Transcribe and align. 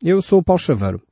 Eu 0.00 0.22
sou 0.22 0.38
o 0.38 0.42
Paulo 0.44 0.60
Chaveiro 0.60 1.02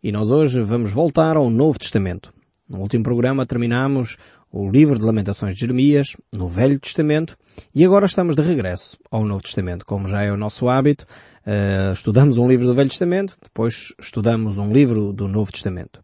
e 0.00 0.12
nós 0.12 0.30
hoje 0.30 0.62
vamos 0.62 0.92
voltar 0.92 1.36
ao 1.36 1.50
Novo 1.50 1.80
Testamento. 1.80 2.32
No 2.68 2.78
último 2.78 3.02
programa 3.02 3.44
terminamos 3.44 4.16
o 4.52 4.70
livro 4.70 4.96
de 4.96 5.04
Lamentações 5.04 5.52
de 5.52 5.60
Jeremias, 5.62 6.16
no 6.32 6.46
Velho 6.46 6.78
Testamento, 6.78 7.36
e 7.74 7.84
agora 7.84 8.06
estamos 8.06 8.36
de 8.36 8.42
regresso 8.42 8.98
ao 9.10 9.24
Novo 9.24 9.42
Testamento. 9.42 9.84
Como 9.84 10.06
já 10.06 10.22
é 10.22 10.30
o 10.30 10.36
nosso 10.36 10.68
hábito, 10.68 11.04
uh, 11.44 11.92
estudamos 11.92 12.38
um 12.38 12.48
livro 12.48 12.66
do 12.66 12.74
Velho 12.74 12.88
Testamento, 12.88 13.36
depois 13.42 13.92
estudamos 13.98 14.58
um 14.58 14.72
livro 14.72 15.12
do 15.12 15.26
Novo 15.26 15.50
Testamento. 15.50 16.00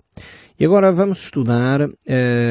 E 0.58 0.64
agora 0.64 0.90
vamos 0.90 1.22
estudar 1.22 1.82
uh, 1.82 1.92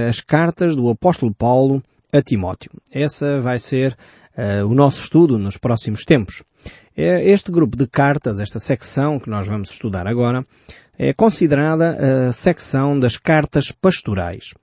as 0.10 0.22
cartas 0.22 0.74
do 0.74 0.88
apóstolo 0.90 1.36
Paulo 1.36 1.84
a 2.14 2.22
Timóteo. 2.22 2.72
Essa 2.90 3.42
vai 3.42 3.60
ser 3.60 3.98
uh, 4.38 4.66
o 4.66 4.74
nosso 4.74 5.04
estudo 5.04 5.38
nos 5.38 5.58
próximos 5.58 6.06
tempos. 6.06 6.44
É, 6.96 7.24
este 7.30 7.52
grupo 7.52 7.78
de 7.78 7.88
cartas, 7.88 8.40
esta 8.40 8.60
secção 8.60 9.20
que 9.20 9.30
nós 9.30 9.48
vamos 9.48 9.72
estudar 9.72 10.08
agora, 10.08 10.46
é 10.98 11.14
considerada 11.14 12.30
a 12.30 12.34
secção 12.34 13.00
das 13.00 13.18
cartas 13.18 13.72
pastorais. 13.72 14.54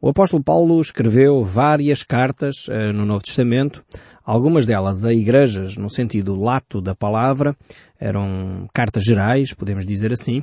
O 0.00 0.08
apóstolo 0.08 0.42
Paulo 0.42 0.80
escreveu 0.80 1.42
várias 1.44 2.02
cartas 2.02 2.68
uh, 2.68 2.92
no 2.92 3.04
Novo 3.04 3.24
Testamento, 3.24 3.84
algumas 4.24 4.64
delas 4.64 5.04
a 5.04 5.12
igrejas 5.12 5.76
no 5.76 5.90
sentido 5.90 6.36
lato 6.36 6.80
da 6.80 6.94
palavra, 6.94 7.56
eram 7.98 8.68
cartas 8.72 9.02
gerais, 9.02 9.52
podemos 9.52 9.84
dizer 9.84 10.12
assim, 10.12 10.42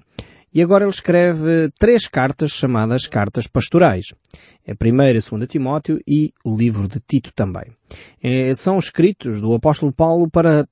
e 0.54 0.62
agora 0.62 0.86
ele 0.86 0.92
escreve 0.92 1.70
três 1.78 2.08
cartas 2.08 2.52
chamadas 2.52 3.08
cartas 3.08 3.46
pastorais. 3.46 4.06
A 4.68 4.74
primeira, 4.74 5.20
a 5.20 5.22
segunda 5.22 5.46
Timóteo 5.46 6.00
e 6.08 6.32
o 6.46 6.56
livro 6.56 6.88
de 6.88 7.00
Tito 7.00 7.32
também. 7.36 7.66
É, 8.24 8.54
são 8.56 8.80
escritos 8.80 9.42
do 9.42 9.54
apóstolo 9.54 9.92
Paulo 9.92 10.30
para 10.30 10.66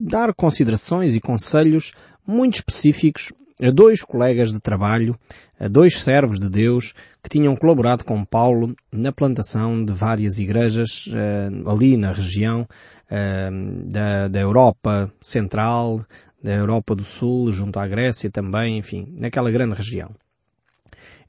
dar 0.00 0.32
considerações 0.32 1.14
e 1.14 1.20
conselhos 1.20 1.92
muito 2.26 2.54
específicos 2.54 3.32
a 3.62 3.70
dois 3.70 4.02
colegas 4.02 4.50
de 4.52 4.58
trabalho, 4.58 5.14
a 5.58 5.68
dois 5.68 6.00
servos 6.00 6.40
de 6.40 6.48
Deus 6.48 6.94
que 7.22 7.28
tinham 7.28 7.54
colaborado 7.54 8.04
com 8.04 8.24
Paulo 8.24 8.74
na 8.90 9.12
plantação 9.12 9.84
de 9.84 9.92
várias 9.92 10.38
igrejas 10.38 11.06
uh, 11.08 11.68
ali 11.68 11.96
na 11.96 12.12
região 12.12 12.62
uh, 12.62 13.84
da, 13.84 14.28
da 14.28 14.40
Europa 14.40 15.12
Central, 15.20 16.04
da 16.42 16.52
Europa 16.52 16.94
do 16.94 17.04
Sul, 17.04 17.52
junto 17.52 17.78
à 17.78 17.86
Grécia 17.86 18.30
também, 18.30 18.78
enfim, 18.78 19.14
naquela 19.18 19.50
grande 19.50 19.74
região. 19.74 20.10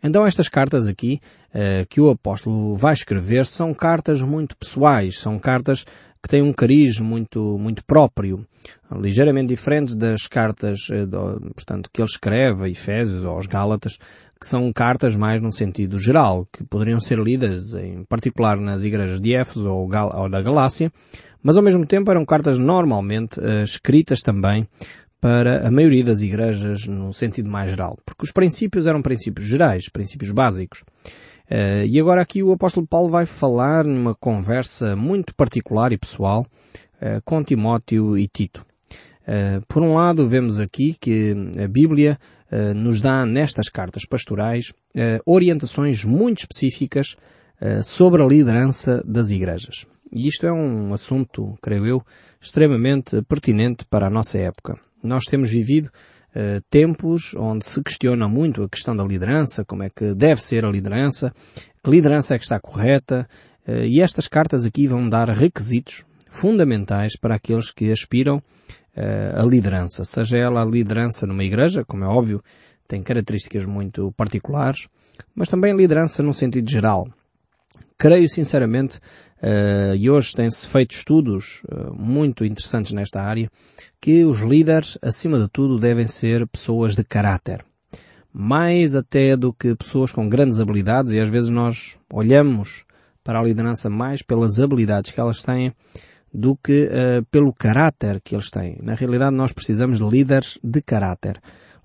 Então 0.02 0.26
estas 0.26 0.48
cartas 0.48 0.88
aqui 0.88 1.20
uh, 1.50 1.86
que 1.88 2.00
o 2.00 2.10
apóstolo 2.10 2.76
vai 2.76 2.94
escrever 2.94 3.46
são 3.46 3.74
cartas 3.74 4.22
muito 4.22 4.56
pessoais, 4.56 5.20
são 5.20 5.38
cartas 5.38 5.86
que 6.22 6.30
tem 6.30 6.42
um 6.42 6.54
cariz 6.54 7.00
muito, 7.00 7.58
muito 7.58 7.84
próprio, 7.84 8.46
ligeiramente 8.96 9.48
diferente 9.48 9.96
das 9.96 10.28
cartas, 10.28 10.88
eh, 10.92 11.06
portanto, 11.56 11.90
que 11.92 12.02
ele 12.02 12.10
escreve 12.10 12.66
a 12.66 12.70
Efésios 12.70 13.24
ou 13.24 13.32
aos 13.32 13.48
Gálatas, 13.48 13.98
que 14.40 14.48
são 14.48 14.72
cartas 14.74 15.16
mais 15.16 15.42
num 15.42 15.52
sentido 15.52 16.00
geral, 16.00 16.48
que 16.52 16.64
poderiam 16.64 17.00
ser 17.00 17.20
lidas 17.20 17.74
em 17.74 18.04
particular 18.06 18.60
nas 18.60 18.84
igrejas 18.84 19.20
de 19.20 19.36
Éfeso 19.36 19.70
ou, 19.70 19.88
da 19.88 20.42
Galácia, 20.42 20.92
mas 21.44 21.58
ao 21.58 21.64
mesmo 21.64 21.86
tempo 21.86 22.10
eram 22.10 22.26
cartas 22.26 22.58
normalmente 22.58 23.40
uh, 23.40 23.64
escritas 23.64 24.20
também 24.22 24.68
para 25.20 25.68
a 25.68 25.72
maioria 25.72 26.04
das 26.04 26.22
igrejas 26.22 26.88
no 26.88 27.14
sentido 27.14 27.50
mais 27.50 27.70
geral, 27.70 27.96
porque 28.04 28.26
os 28.26 28.32
princípios 28.32 28.88
eram 28.88 29.04
princípios 29.04 29.48
gerais, 29.48 29.88
princípios 29.92 30.32
básicos. 30.32 30.84
Uh, 31.52 31.86
e 31.86 32.00
agora 32.00 32.22
aqui 32.22 32.42
o 32.42 32.54
apóstolo 32.54 32.88
Paulo 32.88 33.10
vai 33.10 33.26
falar 33.26 33.84
numa 33.84 34.16
conversa 34.16 34.96
muito 34.96 35.36
particular 35.36 35.92
e 35.92 35.98
pessoal 35.98 36.46
uh, 36.46 37.22
com 37.26 37.44
Timóteo 37.44 38.18
e 38.18 38.26
Tito. 38.26 38.66
Uh, 39.24 39.60
por 39.68 39.84
um 39.84 39.96
lado, 39.96 40.30
vemos 40.30 40.62
aqui 40.62 40.96
que 40.98 41.36
a 41.62 41.68
Bíblia 41.68 42.18
nos 42.76 43.00
dá 43.00 43.26
nestas 43.26 43.70
cartas 43.70 44.04
pastorais 44.06 44.74
orientações 45.26 46.04
muito 46.04 46.40
específicas 46.40 47.16
sobre 47.82 48.22
a 48.22 48.28
liderança 48.28 49.02
das 49.06 49.30
igrejas. 49.30 49.86
E 50.12 50.28
isto 50.28 50.46
é 50.46 50.52
um 50.52 50.94
assunto, 50.94 51.58
creio 51.62 51.86
eu, 51.86 52.02
extremamente 52.42 53.22
pertinente 53.22 53.86
para 53.86 54.08
a 54.08 54.10
nossa 54.10 54.38
época. 54.38 54.78
Nós 55.02 55.24
temos 55.24 55.50
vivido 55.50 55.90
uh, 56.36 56.62
tempos 56.70 57.34
onde 57.36 57.66
se 57.66 57.82
questiona 57.82 58.28
muito 58.28 58.64
a 58.64 58.70
questão 58.70 58.96
da 58.96 59.04
liderança, 59.04 59.66
como 59.66 59.84
é 59.84 59.90
que 59.90 60.14
deve 60.14 60.42
ser 60.42 60.66
a 60.66 60.70
liderança, 60.70 61.34
que 61.84 61.90
liderança 61.90 62.36
é 62.36 62.38
que 62.38 62.44
está 62.44 62.60
correta, 62.60 63.28
uh, 63.68 63.84
e 63.84 64.02
estas 64.02 64.28
cartas 64.28 64.66
aqui 64.66 64.88
vão 64.88 65.08
dar 65.10 65.30
requisitos 65.30 66.04
fundamentais 66.30 67.18
para 67.20 67.36
aqueles 67.36 67.72
que 67.72 67.92
aspiram 67.92 68.38
uh, 68.38 69.42
à 69.42 69.44
liderança, 69.44 70.06
seja 70.06 70.38
ela 70.38 70.62
a 70.62 70.66
liderança 70.66 71.26
numa 71.28 71.44
igreja, 71.44 71.84
como 71.86 72.04
é 72.04 72.08
óbvio, 72.08 72.44
tem 72.88 73.02
características 73.02 73.66
muito 73.66 74.12
particulares, 74.14 74.88
mas 75.34 75.50
também 75.50 75.76
liderança 75.76 76.22
no 76.22 76.34
sentido 76.34 76.70
geral. 76.70 77.08
Creio 78.02 78.28
sinceramente, 78.28 78.98
uh, 79.44 79.96
e 79.96 80.10
hoje 80.10 80.34
têm-se 80.34 80.66
feito 80.66 80.96
estudos 80.96 81.62
uh, 81.70 81.94
muito 81.96 82.44
interessantes 82.44 82.94
nesta 82.94 83.22
área, 83.22 83.48
que 84.02 84.26
os 84.26 84.40
líderes, 84.40 84.98
acima 85.04 85.38
de 85.38 85.48
tudo, 85.48 85.78
devem 85.78 86.08
ser 86.08 86.48
pessoas 86.48 86.96
de 86.96 87.04
caráter. 87.04 87.64
Mais 88.34 88.96
até 88.96 89.38
do 89.38 89.54
que 89.54 89.76
pessoas 89.76 90.12
com 90.12 90.28
grandes 90.28 90.60
habilidades, 90.60 91.14
e 91.14 91.20
às 91.20 91.30
vezes 91.30 91.52
nós 91.52 92.00
olhamos 92.12 92.86
para 93.24 93.40
a 93.40 93.44
liderança 93.44 93.88
mais 93.88 94.24
pelas 94.24 94.58
habilidades 94.58 95.12
que 95.12 95.20
elas 95.20 95.44
têm 95.44 95.72
do 96.34 96.56
que 96.56 96.86
uh, 96.86 97.24
pelo 97.30 97.54
caráter 97.54 98.20
que 98.20 98.34
eles 98.34 98.50
têm. 98.50 98.80
Na 98.82 98.96
realidade, 98.96 99.36
nós 99.36 99.54
precisamos 99.54 100.00
de 100.00 100.10
líderes 100.10 100.58
de 100.64 100.82
caráter. 100.82 101.40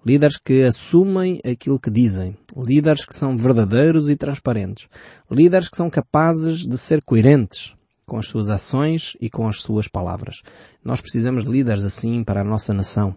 Líderes 0.06 0.37
que 0.37 0.62
assumem 0.62 1.41
aquilo 1.44 1.81
que 1.81 1.91
dizem. 1.91 2.37
Líderes 2.56 3.05
que 3.05 3.12
são 3.12 3.37
verdadeiros 3.37 4.09
e 4.09 4.15
transparentes. 4.15 4.87
Líderes 5.28 5.69
que 5.69 5.77
são 5.77 5.91
capazes 5.91 6.65
de 6.65 6.78
ser 6.78 7.03
coerentes 7.03 7.75
com 8.06 8.16
as 8.16 8.28
suas 8.28 8.49
ações 8.49 9.16
e 9.21 9.28
com 9.28 9.49
as 9.49 9.61
suas 9.61 9.89
palavras. 9.89 10.43
Nós 10.84 11.00
precisamos 11.00 11.43
de 11.43 11.50
líderes 11.50 11.83
assim 11.83 12.22
para 12.22 12.43
a 12.43 12.45
nossa 12.45 12.72
nação. 12.72 13.16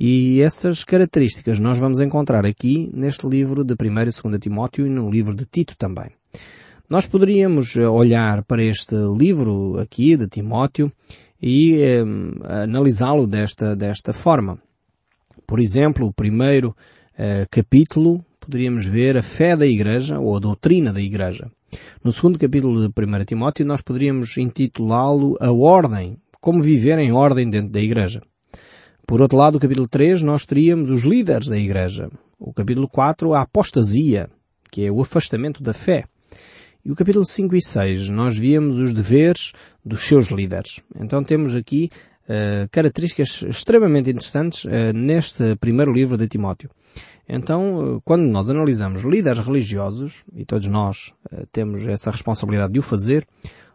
E 0.00 0.40
essas 0.40 0.84
características 0.84 1.60
nós 1.60 1.78
vamos 1.78 2.00
encontrar 2.00 2.46
aqui 2.46 2.90
neste 2.94 3.26
livro 3.26 3.62
de 3.62 3.74
1 3.74 4.00
e 4.00 4.04
2 4.04 4.40
Timóteo 4.40 4.86
e 4.86 4.88
no 4.88 5.10
livro 5.10 5.34
de 5.34 5.44
Tito 5.44 5.76
também. 5.76 6.12
Nós 6.88 7.04
poderíamos 7.04 7.76
eh, 7.76 7.86
olhar 7.86 8.42
para 8.44 8.62
este 8.62 8.94
livro 9.18 9.78
aqui 9.78 10.16
de 10.16 10.26
Timóteo 10.26 10.90
e 11.42 11.74
eh, 11.82 12.02
analisá-lo 12.64 13.26
desta, 13.26 13.76
desta 13.76 14.14
forma. 14.14 14.58
Por 15.46 15.60
exemplo, 15.60 16.06
o 16.06 16.12
primeiro 16.12 16.76
eh, 17.16 17.46
capítulo 17.50 18.24
poderíamos 18.40 18.86
ver 18.86 19.16
a 19.16 19.22
fé 19.22 19.56
da 19.56 19.66
Igreja 19.66 20.18
ou 20.18 20.36
a 20.36 20.40
doutrina 20.40 20.92
da 20.92 21.00
Igreja. 21.00 21.50
No 22.02 22.12
segundo 22.12 22.38
capítulo 22.38 22.80
de 22.80 22.88
1 22.88 23.24
Timóteo 23.24 23.64
nós 23.64 23.80
poderíamos 23.80 24.36
intitulá-lo 24.36 25.36
A 25.40 25.52
Ordem, 25.52 26.18
como 26.40 26.62
viver 26.62 26.98
em 26.98 27.12
ordem 27.12 27.48
dentro 27.48 27.70
da 27.70 27.80
Igreja. 27.80 28.20
Por 29.06 29.20
outro 29.20 29.38
lado, 29.38 29.56
o 29.56 29.60
capítulo 29.60 29.88
3 29.88 30.22
nós 30.22 30.46
teríamos 30.46 30.90
os 30.90 31.02
líderes 31.02 31.48
da 31.48 31.58
Igreja. 31.58 32.10
O 32.38 32.52
capítulo 32.52 32.88
4, 32.88 33.34
a 33.34 33.42
apostasia, 33.42 34.28
que 34.70 34.84
é 34.84 34.90
o 34.90 35.00
afastamento 35.00 35.62
da 35.62 35.72
fé. 35.72 36.04
E 36.84 36.90
o 36.90 36.96
capítulo 36.96 37.24
5 37.24 37.54
e 37.54 37.62
6 37.62 38.08
nós 38.08 38.36
víamos 38.36 38.80
os 38.80 38.92
deveres 38.92 39.52
dos 39.84 40.00
seus 40.04 40.28
líderes. 40.28 40.80
Então 40.98 41.22
temos 41.22 41.54
aqui 41.54 41.88
uh, 42.28 42.68
características 42.70 43.42
extremamente 43.42 44.10
interessantes 44.10 44.64
uh, 44.64 44.92
neste 44.94 45.56
primeiro 45.56 45.92
livro 45.92 46.16
de 46.16 46.28
Timóteo. 46.28 46.70
Então, 47.28 48.00
quando 48.04 48.22
nós 48.22 48.50
analisamos 48.50 49.02
líderes 49.02 49.38
religiosos, 49.38 50.24
e 50.34 50.44
todos 50.44 50.66
nós 50.66 51.14
temos 51.52 51.86
essa 51.86 52.10
responsabilidade 52.10 52.72
de 52.72 52.80
o 52.80 52.82
fazer, 52.82 53.24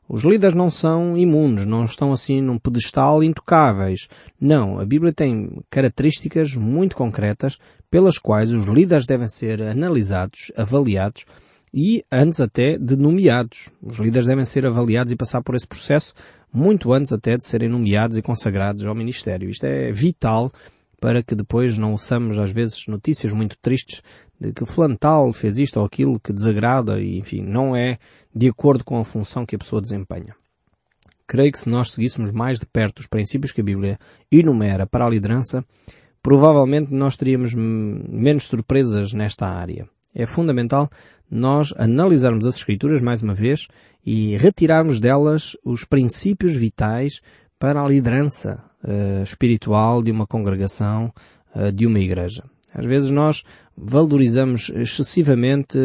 os 0.09 0.23
líderes 0.23 0.55
não 0.55 0.71
são 0.71 1.17
imunes, 1.17 1.65
não 1.65 1.83
estão 1.83 2.13
assim 2.13 2.41
num 2.41 2.57
pedestal 2.57 3.21
intocáveis. 3.21 4.07
Não, 4.39 4.79
a 4.79 4.85
Bíblia 4.85 5.11
tem 5.11 5.61
características 5.69 6.55
muito 6.55 6.95
concretas 6.95 7.57
pelas 7.91 8.17
quais 8.17 8.51
os 8.53 8.65
líderes 8.65 9.05
devem 9.05 9.27
ser 9.27 9.61
analisados, 9.61 10.51
avaliados 10.55 11.25
e 11.73 12.03
antes 12.09 12.39
até 12.39 12.77
de 12.77 12.95
nomeados. 12.95 13.69
Os 13.81 13.97
líderes 13.97 14.27
devem 14.27 14.45
ser 14.45 14.65
avaliados 14.65 15.11
e 15.11 15.17
passar 15.17 15.41
por 15.41 15.55
esse 15.55 15.67
processo 15.67 16.13
muito 16.53 16.93
antes 16.93 17.11
até 17.11 17.37
de 17.37 17.45
serem 17.45 17.69
nomeados 17.69 18.17
e 18.17 18.21
consagrados 18.21 18.85
ao 18.85 18.95
ministério. 18.95 19.49
Isto 19.49 19.65
é 19.65 19.91
vital 19.91 20.51
para 20.99 21.21
que 21.21 21.35
depois 21.35 21.77
não 21.77 21.91
ouçamos 21.91 22.37
às 22.37 22.51
vezes 22.51 22.87
notícias 22.87 23.31
muito 23.31 23.57
tristes 23.61 24.01
de 24.39 24.51
que 24.51 24.65
fulano 24.65 24.97
tal 24.97 25.31
fez 25.33 25.57
isto 25.57 25.79
ou 25.79 25.85
aquilo 25.85 26.19
que 26.19 26.33
desagrada 26.33 26.99
e 26.99 27.17
enfim, 27.17 27.41
não 27.41 27.75
é 27.75 27.97
de 28.35 28.47
acordo 28.47 28.83
com 28.83 28.99
a 28.99 29.05
função 29.05 29.45
que 29.45 29.55
a 29.55 29.59
pessoa 29.59 29.81
desempenha. 29.81 30.35
Creio 31.27 31.51
que 31.51 31.59
se 31.59 31.69
nós 31.69 31.91
seguíssemos 31.91 32.31
mais 32.31 32.59
de 32.59 32.65
perto 32.65 32.99
os 32.99 33.07
princípios 33.07 33.51
que 33.51 33.61
a 33.61 33.63
Bíblia 33.63 33.99
enumera 34.31 34.87
para 34.87 35.05
a 35.05 35.09
liderança, 35.09 35.63
provavelmente 36.21 36.93
nós 36.93 37.17
teríamos 37.17 37.53
menos 37.53 38.45
surpresas 38.45 39.13
nesta 39.13 39.47
área. 39.47 39.87
É 40.15 40.25
fundamental 40.25 40.89
nós 41.29 41.73
analisarmos 41.77 42.45
as 42.45 42.55
Escrituras 42.55 43.01
mais 43.01 43.21
uma 43.21 43.33
vez 43.33 43.67
e 44.05 44.37
retirarmos 44.37 44.99
delas 44.99 45.57
os 45.63 45.83
princípios 45.83 46.55
vitais 46.55 47.21
para 47.59 47.81
a 47.81 47.87
liderança 47.87 48.63
uh, 48.83 49.23
espiritual 49.23 50.01
de 50.01 50.11
uma 50.11 50.25
congregação 50.25 51.13
uh, 51.55 51.71
de 51.71 51.85
uma 51.85 51.99
igreja. 51.99 52.43
Às 52.73 52.85
vezes 52.85 53.11
nós 53.11 53.43
valorizamos 53.75 54.69
excessivamente, 54.69 55.77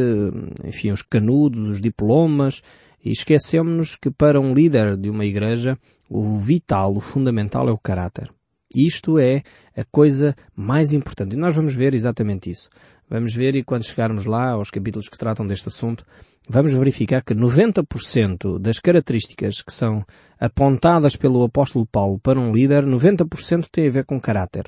enfim, 0.64 0.92
os 0.92 1.02
canudos, 1.02 1.60
os 1.60 1.80
diplomas, 1.80 2.62
e 3.04 3.10
esquecemos 3.10 3.96
que 3.96 4.10
para 4.10 4.40
um 4.40 4.54
líder 4.54 4.96
de 4.96 5.10
uma 5.10 5.24
igreja, 5.24 5.76
o 6.08 6.38
vital, 6.38 6.94
o 6.94 7.00
fundamental 7.00 7.68
é 7.68 7.72
o 7.72 7.78
caráter. 7.78 8.30
Isto 8.74 9.18
é 9.18 9.42
a 9.76 9.84
coisa 9.84 10.34
mais 10.54 10.94
importante. 10.94 11.34
E 11.34 11.38
nós 11.38 11.54
vamos 11.54 11.74
ver 11.74 11.94
exatamente 11.94 12.50
isso. 12.50 12.70
Vamos 13.08 13.34
ver 13.34 13.54
e 13.54 13.62
quando 13.62 13.84
chegarmos 13.84 14.24
lá 14.24 14.50
aos 14.50 14.70
capítulos 14.70 15.08
que 15.08 15.18
tratam 15.18 15.46
deste 15.46 15.68
assunto, 15.68 16.04
vamos 16.48 16.72
verificar 16.72 17.22
que 17.22 17.34
90% 17.34 18.58
das 18.58 18.78
características 18.78 19.62
que 19.62 19.72
são 19.72 20.04
apontadas 20.40 21.14
pelo 21.14 21.44
apóstolo 21.44 21.86
Paulo 21.86 22.18
para 22.18 22.40
um 22.40 22.52
líder, 22.52 22.84
90% 22.84 23.66
tem 23.70 23.86
a 23.86 23.90
ver 23.90 24.04
com 24.04 24.20
caráter. 24.20 24.64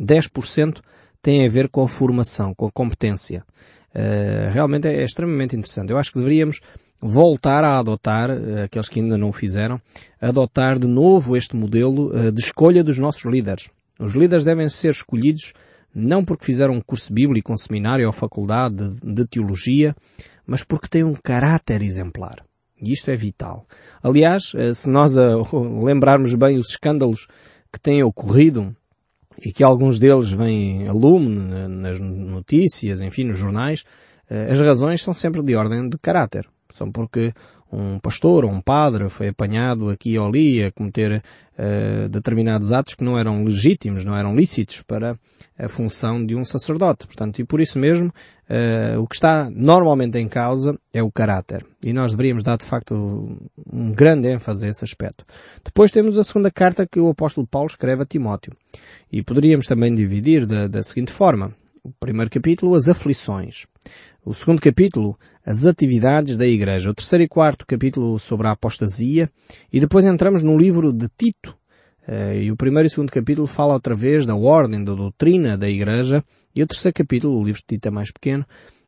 10% 0.00 0.80
tem 1.22 1.46
a 1.46 1.48
ver 1.48 1.68
com 1.68 1.82
a 1.82 1.88
formação, 1.88 2.54
com 2.54 2.66
a 2.66 2.70
competência. 2.70 3.44
Uh, 3.94 4.50
realmente 4.52 4.88
é, 4.88 5.04
extremamente 5.04 5.56
interessante. 5.56 5.90
Eu 5.90 5.96
acho 5.96 6.12
que 6.12 6.18
deveríamos 6.18 6.60
voltar 7.00 7.62
a 7.64 7.78
adotar, 7.78 8.30
uh, 8.30 8.64
aqueles 8.64 8.88
que 8.88 9.00
ainda 9.00 9.16
não 9.16 9.28
o 9.28 9.32
fizeram, 9.32 9.80
adotar 10.20 10.78
de 10.78 10.86
novo 10.86 11.36
este 11.36 11.54
modelo 11.54 12.08
uh, 12.08 12.32
de 12.32 12.40
escolha 12.40 12.82
dos 12.82 12.98
nossos 12.98 13.24
líderes. 13.24 13.70
Os 13.98 14.14
líderes 14.14 14.44
devem 14.44 14.68
ser 14.68 14.90
escolhidos 14.90 15.52
não 15.94 16.24
porque 16.24 16.44
fizeram 16.44 16.74
um 16.74 16.80
curso 16.80 17.12
bíblico, 17.12 17.52
um 17.52 17.56
seminário 17.56 18.06
ou 18.06 18.12
faculdade 18.12 18.90
de, 19.00 19.14
de 19.14 19.26
teologia, 19.26 19.94
mas 20.46 20.64
porque 20.64 20.88
têm 20.88 21.04
um 21.04 21.14
caráter 21.14 21.82
exemplar. 21.82 22.44
E 22.80 22.92
isto 22.92 23.10
é 23.10 23.16
vital. 23.16 23.66
Aliás, 24.02 24.52
eh, 24.56 24.74
se 24.74 24.90
nós 24.90 25.14
lembrarmos 25.84 26.34
bem 26.34 26.58
os 26.58 26.70
escândalos 26.70 27.26
que 27.72 27.80
têm 27.80 28.02
ocorrido, 28.02 28.74
e 29.42 29.52
que 29.52 29.64
alguns 29.64 29.98
deles 29.98 30.30
vêm 30.30 30.86
a 30.88 30.92
lume 30.92 31.36
nas 31.68 31.98
notícias, 32.00 33.00
enfim, 33.00 33.24
nos 33.24 33.38
jornais, 33.38 33.84
eh, 34.28 34.50
as 34.50 34.60
razões 34.60 35.02
são 35.02 35.14
sempre 35.14 35.42
de 35.42 35.56
ordem 35.56 35.88
de 35.88 35.98
caráter. 35.98 36.46
São 36.70 36.90
porque 36.90 37.32
um 37.74 37.98
pastor 37.98 38.44
ou 38.44 38.50
um 38.50 38.60
padre 38.60 39.08
foi 39.08 39.28
apanhado 39.28 39.90
aqui 39.90 40.18
ou 40.18 40.26
ali 40.26 40.62
a 40.62 40.70
cometer 40.70 41.22
uh, 41.58 42.08
determinados 42.08 42.72
atos 42.72 42.94
que 42.94 43.04
não 43.04 43.18
eram 43.18 43.44
legítimos, 43.44 44.04
não 44.04 44.16
eram 44.16 44.34
lícitos 44.34 44.82
para 44.82 45.18
a 45.58 45.68
função 45.68 46.24
de 46.24 46.34
um 46.34 46.44
sacerdote. 46.44 47.06
Portanto, 47.06 47.40
e 47.40 47.44
por 47.44 47.60
isso 47.60 47.78
mesmo, 47.78 48.08
uh, 48.08 49.00
o 49.00 49.06
que 49.06 49.16
está 49.16 49.50
normalmente 49.50 50.18
em 50.18 50.28
causa 50.28 50.78
é 50.92 51.02
o 51.02 51.10
caráter. 51.10 51.66
E 51.82 51.92
nós 51.92 52.12
deveríamos 52.12 52.44
dar, 52.44 52.56
de 52.56 52.64
facto, 52.64 53.38
um 53.70 53.92
grande 53.92 54.28
ênfase 54.28 54.66
a 54.66 54.70
esse 54.70 54.84
aspecto. 54.84 55.24
Depois 55.64 55.90
temos 55.90 56.16
a 56.16 56.24
segunda 56.24 56.50
carta 56.50 56.86
que 56.86 57.00
o 57.00 57.10
apóstolo 57.10 57.46
Paulo 57.46 57.68
escreve 57.68 58.02
a 58.02 58.06
Timóteo. 58.06 58.52
E 59.12 59.22
poderíamos 59.22 59.66
também 59.66 59.94
dividir 59.94 60.46
da, 60.46 60.68
da 60.68 60.82
seguinte 60.82 61.12
forma. 61.12 61.52
O 61.82 61.92
primeiro 62.00 62.30
capítulo, 62.30 62.74
as 62.74 62.88
aflições. 62.88 63.66
O 64.26 64.32
segundo 64.32 64.58
capítulo, 64.58 65.18
as 65.44 65.66
atividades 65.66 66.38
da 66.38 66.46
Igreja. 66.46 66.88
O 66.88 66.94
terceiro 66.94 67.24
e 67.24 67.28
quarto 67.28 67.66
capítulo 67.66 68.18
sobre 68.18 68.46
a 68.46 68.52
apostasia. 68.52 69.30
E 69.70 69.78
depois 69.78 70.06
entramos 70.06 70.42
no 70.42 70.56
livro 70.56 70.94
de 70.94 71.10
Tito. 71.14 71.54
Uh, 72.08 72.32
e 72.32 72.50
o 72.50 72.56
primeiro 72.56 72.86
e 72.86 72.90
segundo 72.90 73.12
capítulo 73.12 73.46
fala 73.46 73.74
outra 73.74 73.94
vez 73.94 74.24
da 74.24 74.34
ordem, 74.34 74.82
da 74.82 74.94
doutrina 74.94 75.58
da 75.58 75.68
Igreja. 75.68 76.24
E 76.54 76.62
o 76.62 76.66
terceiro 76.66 76.94
capítulo, 76.94 77.38
o 77.38 77.44
livro 77.44 77.60
de 77.60 77.66
Tito 77.66 77.88
é 77.88 77.90
mais 77.90 78.10
pequeno, 78.10 78.46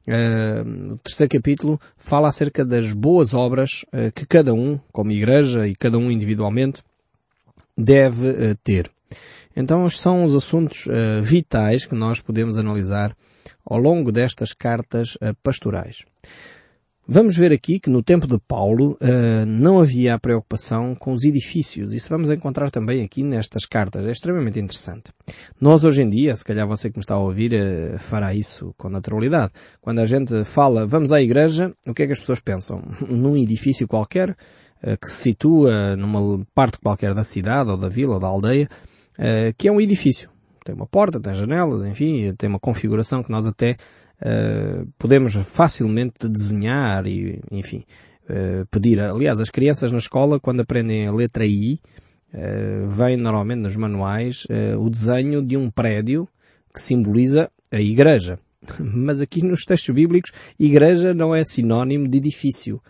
uh, 0.08 0.94
o 0.94 0.98
terceiro 1.00 1.30
capítulo 1.30 1.80
fala 1.98 2.28
acerca 2.28 2.64
das 2.64 2.94
boas 2.94 3.34
obras 3.34 3.84
uh, 3.88 4.10
que 4.14 4.24
cada 4.24 4.54
um, 4.54 4.80
como 4.90 5.12
Igreja 5.12 5.68
e 5.68 5.76
cada 5.76 5.98
um 5.98 6.10
individualmente, 6.10 6.82
deve 7.76 8.54
ter. 8.64 8.90
Então, 9.56 9.88
são 9.88 10.24
os 10.24 10.34
assuntos 10.34 10.86
vitais 11.22 11.86
que 11.86 11.94
nós 11.94 12.20
podemos 12.20 12.58
analisar 12.58 13.16
ao 13.66 13.78
longo 13.78 14.12
destas 14.12 14.52
cartas 14.52 15.16
uh, 15.16 15.34
pastorais. 15.42 16.04
Vamos 17.08 17.36
ver 17.36 17.52
aqui 17.52 17.78
que 17.78 17.88
no 17.88 18.02
tempo 18.02 18.26
de 18.26 18.36
Paulo 18.48 18.98
uh, 19.00 19.46
não 19.46 19.78
havia 19.78 20.14
a 20.14 20.18
preocupação 20.18 20.92
com 20.94 21.12
os 21.12 21.22
edifícios. 21.22 21.92
Isso 21.92 22.08
vamos 22.08 22.30
encontrar 22.30 22.68
também 22.68 23.04
aqui 23.04 23.22
nestas 23.22 23.64
cartas. 23.64 24.04
É 24.06 24.10
extremamente 24.10 24.58
interessante. 24.58 25.12
Nós 25.60 25.84
hoje 25.84 26.02
em 26.02 26.10
dia, 26.10 26.34
se 26.34 26.44
calhar 26.44 26.66
você 26.66 26.90
que 26.90 26.98
me 26.98 27.02
está 27.02 27.14
a 27.14 27.20
ouvir 27.20 27.52
uh, 27.52 27.98
fará 27.98 28.34
isso 28.34 28.74
com 28.76 28.88
naturalidade. 28.88 29.52
Quando 29.80 30.00
a 30.00 30.06
gente 30.06 30.44
fala 30.44 30.86
vamos 30.86 31.12
à 31.12 31.20
igreja, 31.20 31.72
o 31.86 31.94
que 31.94 32.02
é 32.02 32.06
que 32.06 32.12
as 32.12 32.20
pessoas 32.20 32.40
pensam? 32.40 32.82
Num 33.08 33.36
edifício 33.36 33.86
qualquer 33.86 34.30
uh, 34.30 34.98
que 35.00 35.08
se 35.08 35.22
situa 35.22 35.96
numa 35.96 36.44
parte 36.54 36.78
qualquer 36.78 37.14
da 37.14 37.24
cidade 37.24 37.70
ou 37.70 37.76
da 37.76 37.88
vila 37.88 38.14
ou 38.14 38.20
da 38.20 38.26
aldeia, 38.26 38.68
que 39.56 39.68
é 39.68 39.72
um 39.72 39.80
edifício 39.80 40.30
tem 40.66 40.74
uma 40.74 40.86
porta, 40.86 41.20
tem 41.20 41.34
janelas, 41.34 41.84
enfim, 41.84 42.34
tem 42.36 42.48
uma 42.48 42.58
configuração 42.58 43.22
que 43.22 43.30
nós 43.30 43.46
até 43.46 43.76
uh, 44.20 44.86
podemos 44.98 45.34
facilmente 45.34 46.28
desenhar 46.28 47.06
e, 47.06 47.40
enfim, 47.52 47.84
uh, 48.28 48.66
pedir. 48.68 49.00
Aliás, 49.00 49.38
as 49.38 49.48
crianças 49.48 49.92
na 49.92 49.98
escola, 49.98 50.40
quando 50.40 50.60
aprendem 50.60 51.06
a 51.06 51.12
letra 51.12 51.46
I, 51.46 51.80
vem 52.88 53.16
normalmente 53.16 53.60
nos 53.60 53.76
manuais 53.76 54.46
o 54.78 54.90
desenho 54.90 55.40
de 55.40 55.56
um 55.56 55.70
prédio 55.70 56.28
que 56.74 56.82
simboliza 56.82 57.48
a 57.72 57.80
igreja. 57.80 58.38
Mas 58.78 59.22
aqui 59.22 59.42
nos 59.42 59.64
textos 59.64 59.94
bíblicos, 59.94 60.32
igreja 60.58 61.14
não 61.14 61.34
é 61.34 61.42
sinónimo 61.44 62.06
de 62.06 62.18
edifício. 62.18 62.82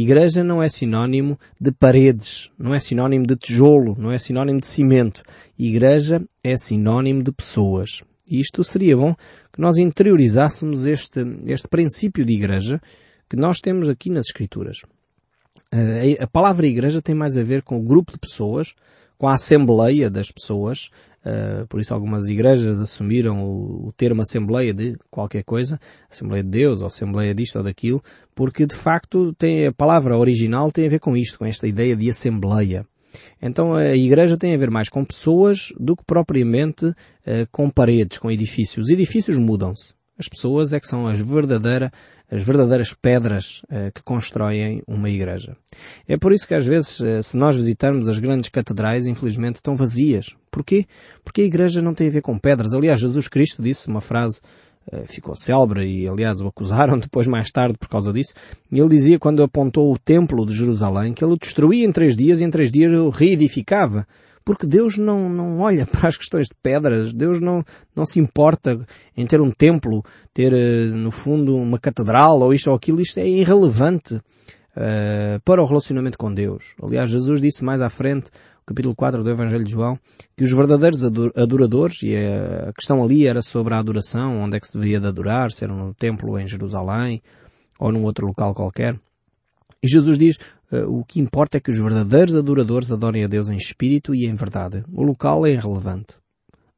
Igreja 0.00 0.44
não 0.44 0.62
é 0.62 0.68
sinónimo 0.68 1.36
de 1.60 1.72
paredes, 1.72 2.52
não 2.56 2.72
é 2.72 2.78
sinónimo 2.78 3.26
de 3.26 3.34
tijolo, 3.34 3.96
não 3.98 4.12
é 4.12 4.18
sinónimo 4.18 4.60
de 4.60 4.66
cimento. 4.68 5.24
Igreja 5.58 6.22
é 6.40 6.56
sinónimo 6.56 7.20
de 7.20 7.32
pessoas. 7.32 8.02
E 8.30 8.38
isto 8.38 8.62
seria 8.62 8.96
bom 8.96 9.12
que 9.52 9.60
nós 9.60 9.76
interiorizássemos 9.76 10.86
este, 10.86 11.18
este 11.46 11.66
princípio 11.66 12.24
de 12.24 12.32
igreja 12.32 12.80
que 13.28 13.36
nós 13.36 13.58
temos 13.58 13.88
aqui 13.88 14.08
nas 14.08 14.26
Escrituras. 14.26 14.82
A 16.20 16.26
palavra 16.28 16.68
igreja 16.68 17.02
tem 17.02 17.16
mais 17.16 17.36
a 17.36 17.42
ver 17.42 17.64
com 17.64 17.76
o 17.76 17.82
grupo 17.82 18.12
de 18.12 18.20
pessoas, 18.20 18.74
com 19.18 19.26
a 19.26 19.34
assembleia 19.34 20.08
das 20.08 20.30
pessoas, 20.30 20.90
Uh, 21.24 21.66
por 21.66 21.80
isso 21.80 21.92
algumas 21.92 22.26
igrejas 22.28 22.78
assumiram 22.78 23.44
o, 23.44 23.88
o, 23.88 23.92
termo 23.92 24.22
Assembleia 24.22 24.72
de 24.72 24.96
qualquer 25.10 25.42
coisa, 25.42 25.78
Assembleia 26.08 26.44
de 26.44 26.48
Deus 26.48 26.80
ou 26.80 26.86
Assembleia 26.86 27.34
disto 27.34 27.56
ou 27.56 27.64
daquilo, 27.64 28.02
porque 28.34 28.64
de 28.64 28.76
facto 28.76 29.32
tem, 29.34 29.66
a 29.66 29.72
palavra 29.72 30.16
original 30.16 30.70
tem 30.70 30.86
a 30.86 30.90
ver 30.90 31.00
com 31.00 31.16
isto, 31.16 31.38
com 31.38 31.44
esta 31.44 31.66
ideia 31.66 31.96
de 31.96 32.08
Assembleia. 32.08 32.86
Então 33.42 33.74
a 33.74 33.96
igreja 33.96 34.36
tem 34.36 34.54
a 34.54 34.58
ver 34.58 34.70
mais 34.70 34.88
com 34.88 35.04
pessoas 35.04 35.72
do 35.78 35.96
que 35.96 36.04
propriamente 36.06 36.86
uh, 36.86 36.94
com 37.50 37.68
paredes, 37.68 38.18
com 38.18 38.30
edifícios. 38.30 38.86
Os 38.86 38.90
edifícios 38.90 39.36
mudam-se. 39.36 39.97
As 40.18 40.28
pessoas 40.28 40.72
é 40.72 40.80
que 40.80 40.88
são 40.88 41.06
as 41.06 41.20
verdadeiras 41.20 41.90
as 42.30 42.42
verdadeiras 42.42 42.92
pedras 42.92 43.62
uh, 43.64 43.90
que 43.94 44.02
constroem 44.02 44.82
uma 44.86 45.08
igreja. 45.08 45.56
É 46.06 46.16
por 46.16 46.32
isso 46.32 46.46
que 46.46 46.54
às 46.54 46.66
vezes, 46.66 47.00
uh, 47.00 47.22
se 47.22 47.36
nós 47.36 47.56
visitarmos 47.56 48.06
as 48.06 48.18
grandes 48.18 48.50
catedrais, 48.50 49.06
infelizmente 49.06 49.56
estão 49.56 49.74
vazias. 49.74 50.36
Porquê? 50.50 50.84
Porque 51.24 51.40
a 51.40 51.44
igreja 51.44 51.80
não 51.80 51.94
tem 51.94 52.08
a 52.08 52.10
ver 52.10 52.20
com 52.20 52.38
pedras. 52.38 52.74
Aliás, 52.74 53.00
Jesus 53.00 53.28
Cristo 53.28 53.62
disse 53.62 53.88
uma 53.88 54.02
frase 54.02 54.40
uh, 54.92 55.06
ficou 55.06 55.34
célebre 55.34 55.86
e 55.86 56.06
aliás 56.06 56.40
o 56.40 56.48
acusaram 56.48 56.98
depois 57.00 57.26
mais 57.26 57.50
tarde 57.50 57.78
por 57.78 57.88
causa 57.88 58.12
disso. 58.12 58.34
Ele 58.70 58.88
dizia 58.88 59.18
quando 59.18 59.42
apontou 59.42 59.90
o 59.92 59.98
templo 59.98 60.44
de 60.44 60.54
Jerusalém 60.54 61.14
que 61.14 61.24
ele 61.24 61.32
o 61.32 61.38
destruía 61.38 61.86
em 61.86 61.92
três 61.92 62.14
dias 62.14 62.40
e 62.40 62.44
em 62.44 62.50
três 62.50 62.70
dias 62.70 62.92
o 62.92 63.08
reedificava. 63.08 64.06
Porque 64.48 64.66
Deus 64.66 64.96
não, 64.96 65.28
não 65.28 65.60
olha 65.60 65.84
para 65.92 66.08
as 66.08 66.16
questões 66.16 66.46
de 66.46 66.54
pedras, 66.62 67.12
Deus 67.12 67.38
não, 67.38 67.62
não 67.94 68.06
se 68.06 68.18
importa 68.18 68.78
em 69.14 69.26
ter 69.26 69.42
um 69.42 69.50
templo, 69.50 70.02
ter 70.32 70.54
eh, 70.54 70.86
no 70.86 71.10
fundo 71.10 71.54
uma 71.54 71.78
catedral 71.78 72.40
ou 72.40 72.54
isto 72.54 72.70
ou 72.70 72.74
aquilo, 72.74 73.02
isto 73.02 73.20
é 73.20 73.28
irrelevante 73.28 74.14
uh, 74.14 75.38
para 75.44 75.62
o 75.62 75.66
relacionamento 75.66 76.16
com 76.16 76.32
Deus. 76.32 76.74
Aliás, 76.82 77.10
Jesus 77.10 77.42
disse 77.42 77.62
mais 77.62 77.82
à 77.82 77.90
frente, 77.90 78.30
capítulo 78.64 78.94
4 78.94 79.22
do 79.22 79.28
Evangelho 79.28 79.64
de 79.64 79.70
João, 79.70 79.98
que 80.34 80.44
os 80.44 80.52
verdadeiros 80.54 81.04
adoradores, 81.04 82.02
e 82.02 82.16
a 82.16 82.72
questão 82.72 83.04
ali 83.04 83.26
era 83.26 83.42
sobre 83.42 83.74
a 83.74 83.78
adoração, 83.78 84.40
onde 84.40 84.56
é 84.56 84.60
que 84.60 84.66
se 84.66 84.78
devia 84.78 84.98
de 84.98 85.08
adorar, 85.08 85.50
se 85.50 85.62
era 85.62 85.74
no 85.74 85.92
templo 85.92 86.38
em 86.38 86.46
Jerusalém 86.46 87.20
ou 87.78 87.92
num 87.92 88.02
outro 88.02 88.26
local 88.26 88.54
qualquer. 88.54 88.98
E 89.82 89.86
Jesus 89.86 90.18
diz, 90.18 90.38
o 90.86 91.04
que 91.04 91.20
importa 91.20 91.56
é 91.56 91.60
que 91.60 91.70
os 91.70 91.78
verdadeiros 91.78 92.36
adoradores 92.36 92.90
adorem 92.90 93.24
a 93.24 93.26
Deus 93.26 93.48
em 93.48 93.56
espírito 93.56 94.14
e 94.14 94.26
em 94.26 94.34
verdade. 94.34 94.84
O 94.92 95.02
local 95.02 95.46
é 95.46 95.52
irrelevante. 95.52 96.16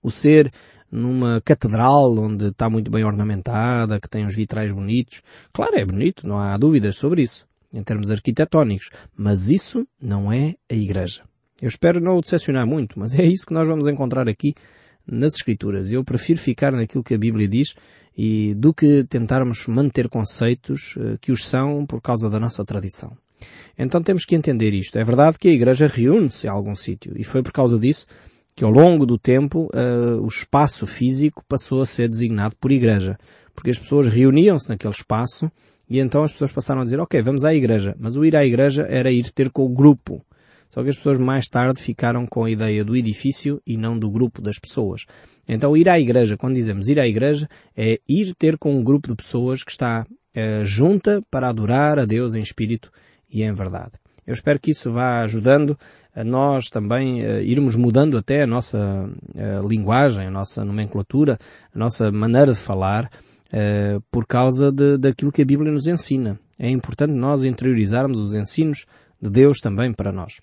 O 0.03 0.11
ser 0.11 0.53
numa 0.91 1.41
catedral 1.41 2.17
onde 2.19 2.47
está 2.47 2.69
muito 2.69 2.91
bem 2.91 3.05
ornamentada, 3.05 4.01
que 4.01 4.09
tem 4.09 4.27
uns 4.27 4.35
vitrais 4.35 4.73
bonitos, 4.73 5.23
claro, 5.53 5.77
é 5.77 5.85
bonito, 5.85 6.27
não 6.27 6.39
há 6.39 6.57
dúvidas 6.57 6.97
sobre 6.97 7.23
isso, 7.23 7.47
em 7.73 7.83
termos 7.83 8.11
arquitetónicos, 8.11 8.91
mas 9.17 9.51
isso 9.51 9.87
não 10.03 10.33
é 10.33 10.55
a 10.69 10.75
igreja. 10.75 11.23
Eu 11.63 11.69
espero 11.69 12.01
não 12.01 12.17
o 12.17 12.21
decepcionar 12.21 12.67
muito, 12.67 12.99
mas 12.99 13.15
é 13.19 13.25
isso 13.25 13.47
que 13.47 13.55
nós 13.55 13.69
vamos 13.69 13.87
encontrar 13.87 14.29
aqui 14.29 14.55
nas 15.07 15.35
Escrituras. 15.35 15.93
Eu 15.93 16.03
prefiro 16.05 16.41
ficar 16.41 16.73
naquilo 16.73 17.05
que 17.05 17.15
a 17.15 17.19
Bíblia 17.19 17.47
diz 17.47 17.75
e 18.17 18.55
do 18.55 18.73
que 18.73 19.05
tentarmos 19.05 19.67
manter 19.67 20.09
conceitos 20.09 20.95
eh, 20.99 21.17
que 21.21 21.31
os 21.33 21.45
são 21.45 21.87
por 21.87 22.01
causa 22.01 22.29
da 22.29 22.41
nossa 22.41 22.65
tradição. 22.65 23.17
Então 23.79 24.03
temos 24.03 24.25
que 24.25 24.35
entender 24.35 24.73
isto. 24.75 24.99
É 24.99 25.05
verdade 25.05 25.39
que 25.39 25.49
a 25.49 25.53
Igreja 25.53 25.87
reúne-se 25.87 26.49
a 26.49 26.53
algum 26.53 26.75
sítio 26.75 27.13
e 27.17 27.25
foi 27.25 27.43
por 27.43 27.53
causa 27.53 27.79
disso 27.79 28.07
que 28.61 28.65
ao 28.65 28.71
longo 28.71 29.07
do 29.07 29.17
tempo 29.17 29.71
uh, 29.73 30.23
o 30.23 30.29
espaço 30.29 30.87
físico 30.87 31.43
passou 31.49 31.81
a 31.81 31.87
ser 31.87 32.09
designado 32.09 32.55
por 32.57 32.71
igreja. 32.71 33.19
Porque 33.55 33.71
as 33.71 33.79
pessoas 33.79 34.07
reuniam-se 34.07 34.69
naquele 34.69 34.93
espaço 34.93 35.51
e 35.89 35.99
então 35.99 36.23
as 36.23 36.33
pessoas 36.33 36.53
passaram 36.53 36.83
a 36.83 36.85
dizer, 36.85 37.01
ok, 37.01 37.23
vamos 37.23 37.45
à 37.45 37.55
igreja. 37.55 37.97
Mas 37.99 38.17
o 38.17 38.25
ir 38.25 38.37
à 38.37 38.45
igreja 38.45 38.87
era 38.89 39.11
ir 39.11 39.31
ter 39.31 39.51
com 39.51 39.65
o 39.65 39.69
grupo. 39.69 40.23
Só 40.69 40.83
que 40.83 40.91
as 40.91 40.97
pessoas 40.97 41.19
mais 41.19 41.49
tarde 41.49 41.81
ficaram 41.81 42.27
com 42.27 42.45
a 42.45 42.51
ideia 42.51 42.85
do 42.85 42.95
edifício 42.95 43.63
e 43.67 43.79
não 43.79 43.99
do 43.99 44.11
grupo 44.11 44.43
das 44.43 44.59
pessoas. 44.59 45.07
Então 45.49 45.77
ir 45.77 45.89
à 45.89 45.99
igreja, 45.99 46.37
quando 46.37 46.55
dizemos 46.55 46.87
ir 46.89 47.01
à 47.01 47.09
igreja, 47.09 47.49
é 47.77 47.99
ir 48.09 48.35
ter 48.35 48.59
com 48.59 48.73
um 48.73 48.85
grupo 48.85 49.09
de 49.09 49.17
pessoas 49.17 49.65
que 49.65 49.73
está 49.73 50.07
uh, 50.07 50.65
junta 50.65 51.21
para 51.31 51.49
adorar 51.49 51.99
a 51.99 52.05
Deus 52.05 52.35
em 52.35 52.43
espírito 52.43 52.93
e 53.33 53.43
em 53.43 53.53
verdade. 53.53 53.93
Eu 54.27 54.35
espero 54.35 54.61
que 54.61 54.71
isso 54.71 54.93
vá 54.93 55.23
ajudando 55.23 55.79
a 56.15 56.25
nós 56.25 56.67
também 56.67 57.25
uh, 57.25 57.41
irmos 57.41 57.77
mudando 57.77 58.17
até 58.19 58.43
a 58.43 58.47
nossa 58.47 58.79
uh, 58.79 59.69
linguagem, 59.69 60.27
a 60.27 60.31
nossa 60.31 60.65
nomenclatura, 60.65 61.39
a 61.75 61.79
nossa 61.79 62.11
maneira 62.11 62.53
de 62.53 62.59
falar, 62.59 63.11
uh, 63.53 64.01
por 64.11 64.27
causa 64.27 64.71
de, 64.71 64.99
daquilo 64.99 65.33
que 65.33 65.43
a 65.43 65.45
Bíblia 65.45 65.73
nos 65.73 65.87
ensina. 65.87 66.39
É 66.59 66.69
importante 66.69 67.13
nós 67.13 67.45
interiorizarmos 67.45 68.19
os 68.19 68.35
ensinos 68.35 68.87
de 69.21 69.31
Deus 69.31 69.59
também 69.59 69.93
para 69.93 70.13
nós. 70.13 70.41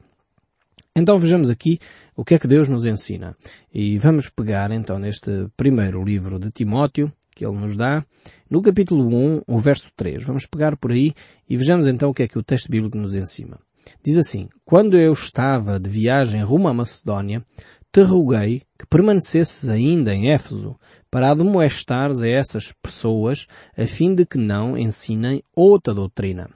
Então 0.96 1.20
vejamos 1.20 1.50
aqui 1.50 1.80
o 2.16 2.26
que 2.26 2.34
é 2.34 2.40
que 2.40 2.48
Deus 2.48 2.68
nos 2.68 2.84
ensina. 2.84 3.36
E 3.72 4.00
vamos 4.00 4.30
pegar 4.30 4.72
então 4.72 4.98
neste 4.98 5.48
primeiro 5.56 6.04
livro 6.04 6.40
de 6.40 6.50
Timóteo, 6.50 7.12
que 7.36 7.46
ele 7.46 7.56
nos 7.56 7.78
dá, 7.78 8.04
no 8.50 8.62
capítulo 8.62 9.08
1, 9.08 9.42
o 9.48 9.60
verso 9.60 9.92
3. 9.96 10.24
Vamos 10.24 10.46
pegar 10.46 10.78
por 10.78 10.92
aí 10.92 11.14
e 11.50 11.58
vejamos 11.58 11.88
então 11.88 12.10
o 12.10 12.14
que 12.14 12.24
é 12.24 12.28
que 12.28 12.38
o 12.38 12.44
texto 12.44 12.70
bíblico 12.70 12.98
nos 12.98 13.16
ensina. 13.16 13.60
Diz 14.04 14.18
assim, 14.18 14.48
Quando 14.66 14.98
eu 14.98 15.14
estava 15.14 15.80
de 15.80 15.90
viagem 15.90 16.42
rumo 16.44 16.68
à 16.68 16.74
Macedónia, 16.74 17.44
te 17.92 18.02
roguei 18.02 18.64
que 18.78 18.86
permanecesses 18.86 19.70
ainda 19.70 20.14
em 20.14 20.32
Éfeso, 20.32 20.78
para 21.10 21.32
admoestares 21.32 22.22
a 22.22 22.28
essas 22.28 22.74
pessoas, 22.82 23.48
a 23.78 23.86
fim 23.86 24.14
de 24.14 24.26
que 24.26 24.38
não 24.38 24.78
ensinem 24.78 25.42
outra 25.56 25.94
doutrina 25.94 26.50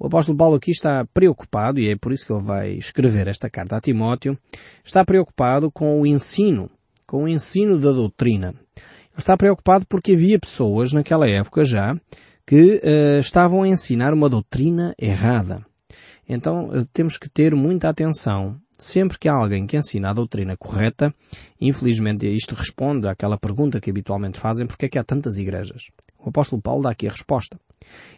o 0.00 0.06
apóstolo 0.06 0.38
Paulo 0.38 0.56
aqui 0.56 0.70
está 0.70 1.04
preocupado, 1.04 1.78
e 1.78 1.90
é 1.90 1.94
por 1.94 2.10
isso 2.10 2.24
que 2.24 2.32
ele 2.32 2.42
vai 2.42 2.70
escrever 2.72 3.28
esta 3.28 3.50
carta 3.50 3.76
a 3.76 3.80
Timóteo, 3.82 4.36
está 4.82 5.04
preocupado 5.04 5.70
com 5.70 6.00
o 6.00 6.06
ensino, 6.06 6.70
com 7.06 7.24
o 7.24 7.28
ensino 7.28 7.78
da 7.78 7.92
doutrina. 7.92 8.54
Está 9.20 9.36
preocupado 9.36 9.84
porque 9.86 10.12
havia 10.12 10.38
pessoas 10.38 10.94
naquela 10.94 11.28
época 11.28 11.62
já 11.62 11.94
que 12.46 12.80
uh, 12.82 13.20
estavam 13.20 13.62
a 13.62 13.68
ensinar 13.68 14.14
uma 14.14 14.30
doutrina 14.30 14.94
errada. 14.98 15.64
Então 16.26 16.70
uh, 16.70 16.86
temos 16.86 17.18
que 17.18 17.28
ter 17.28 17.54
muita 17.54 17.90
atenção 17.90 18.58
sempre 18.78 19.18
que 19.18 19.28
há 19.28 19.34
alguém 19.34 19.66
que 19.66 19.76
ensina 19.76 20.08
a 20.08 20.14
doutrina 20.14 20.56
correta, 20.56 21.14
infelizmente 21.60 22.26
isto 22.34 22.54
responde 22.54 23.06
àquela 23.06 23.36
pergunta 23.36 23.78
que 23.78 23.90
habitualmente 23.90 24.40
fazem, 24.40 24.66
porque 24.66 24.86
é 24.86 24.88
que 24.88 24.98
há 24.98 25.04
tantas 25.04 25.36
igrejas? 25.36 25.90
O 26.18 26.30
apóstolo 26.30 26.62
Paulo 26.62 26.84
dá 26.84 26.90
aqui 26.90 27.06
a 27.06 27.10
resposta 27.10 27.58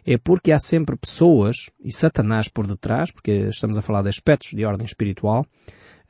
é 0.05 0.17
porque 0.17 0.51
há 0.51 0.59
sempre 0.59 0.95
pessoas 0.95 1.69
e 1.83 1.91
Satanás 1.91 2.47
por 2.47 2.67
detrás, 2.67 3.11
porque 3.11 3.31
estamos 3.49 3.77
a 3.77 3.81
falar 3.81 4.03
de 4.03 4.09
aspectos 4.09 4.51
de 4.51 4.65
ordem 4.65 4.85
espiritual, 4.85 5.45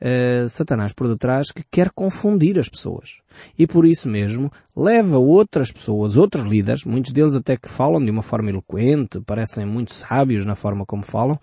uh, 0.00 0.48
Satanás 0.48 0.92
por 0.92 1.08
detrás 1.08 1.50
que 1.50 1.62
quer 1.70 1.90
confundir 1.90 2.58
as 2.58 2.68
pessoas. 2.68 3.20
E 3.58 3.66
por 3.66 3.86
isso 3.86 4.08
mesmo 4.08 4.50
leva 4.76 5.18
outras 5.18 5.72
pessoas, 5.72 6.16
outros 6.16 6.44
líderes, 6.44 6.84
muitos 6.84 7.12
deles 7.12 7.34
até 7.34 7.56
que 7.56 7.68
falam 7.68 8.04
de 8.04 8.10
uma 8.10 8.22
forma 8.22 8.50
eloquente, 8.50 9.20
parecem 9.20 9.66
muito 9.66 9.92
sábios 9.92 10.46
na 10.46 10.54
forma 10.54 10.84
como 10.86 11.02
falam, 11.02 11.38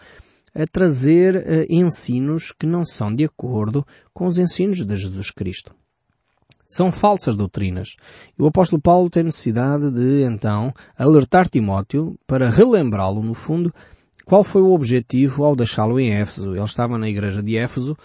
a 0.54 0.66
trazer 0.68 1.36
uh, 1.36 1.66
ensinos 1.70 2.52
que 2.52 2.66
não 2.66 2.86
são 2.86 3.14
de 3.14 3.24
acordo 3.24 3.86
com 4.14 4.28
os 4.28 4.38
ensinos 4.38 4.86
de 4.86 4.98
Jesus 4.98 5.32
Cristo. 5.32 5.74
São 6.66 6.90
falsas 6.90 7.36
doutrinas. 7.36 7.96
E 8.40 8.42
o 8.42 8.48
apóstolo 8.48 8.82
Paulo 8.82 9.10
tem 9.10 9.24
necessidade 9.24 9.92
de, 9.92 10.24
então, 10.24 10.74
alertar 10.98 11.50
Timóteo 11.50 12.18
para 12.26 12.50
relembrá-lo, 12.50 13.22
no 13.22 13.34
fundo, 13.34 13.74
qual 14.26 14.42
foi 14.42 14.62
o 14.62 14.72
objetivo 14.72 15.44
ao 15.44 15.54
deixá-lo 15.54 16.00
em 16.00 16.14
Éfeso. 16.14 16.56
Ele 16.56 16.64
estava 16.64 16.98
na 16.98 17.10
igreja 17.10 17.44
de 17.44 17.58
Éfeso 17.58 17.98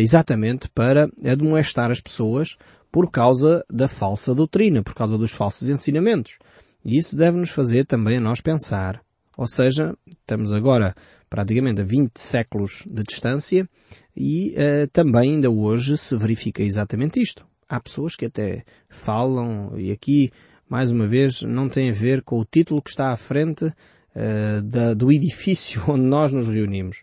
exatamente 0.00 0.68
para 0.70 1.08
admoestar 1.24 1.90
as 1.90 2.00
pessoas 2.00 2.56
por 2.90 3.10
causa 3.10 3.64
da 3.70 3.86
falsa 3.86 4.34
doutrina, 4.34 4.82
por 4.82 4.94
causa 4.94 5.18
dos 5.18 5.30
falsos 5.30 5.68
ensinamentos. 5.68 6.38
E 6.84 6.96
isso 6.96 7.14
deve 7.14 7.36
nos 7.36 7.50
fazer 7.50 7.84
também 7.84 8.16
a 8.16 8.20
nós 8.20 8.40
pensar. 8.40 9.00
Ou 9.36 9.46
seja, 9.46 9.94
estamos 10.06 10.52
agora 10.52 10.94
praticamente 11.28 11.82
a 11.82 11.84
20 11.84 12.18
séculos 12.18 12.82
de 12.86 13.02
distância 13.02 13.68
e 14.16 14.54
uh, 14.54 14.88
também 14.92 15.34
ainda 15.34 15.50
hoje 15.50 15.96
se 15.98 16.16
verifica 16.16 16.62
exatamente 16.62 17.20
isto 17.20 17.46
há 17.68 17.78
pessoas 17.78 18.16
que 18.16 18.26
até 18.26 18.64
falam, 18.88 19.74
e 19.76 19.92
aqui, 19.92 20.32
mais 20.68 20.90
uma 20.90 21.06
vez, 21.06 21.42
não 21.42 21.68
tem 21.68 21.90
a 21.90 21.92
ver 21.92 22.22
com 22.22 22.38
o 22.38 22.44
título 22.44 22.80
que 22.80 22.90
está 22.90 23.12
à 23.12 23.16
frente 23.16 23.66
uh, 23.66 24.62
da, 24.64 24.94
do 24.94 25.12
edifício 25.12 25.82
onde 25.88 26.04
nós 26.04 26.32
nos 26.32 26.48
reunimos. 26.48 27.02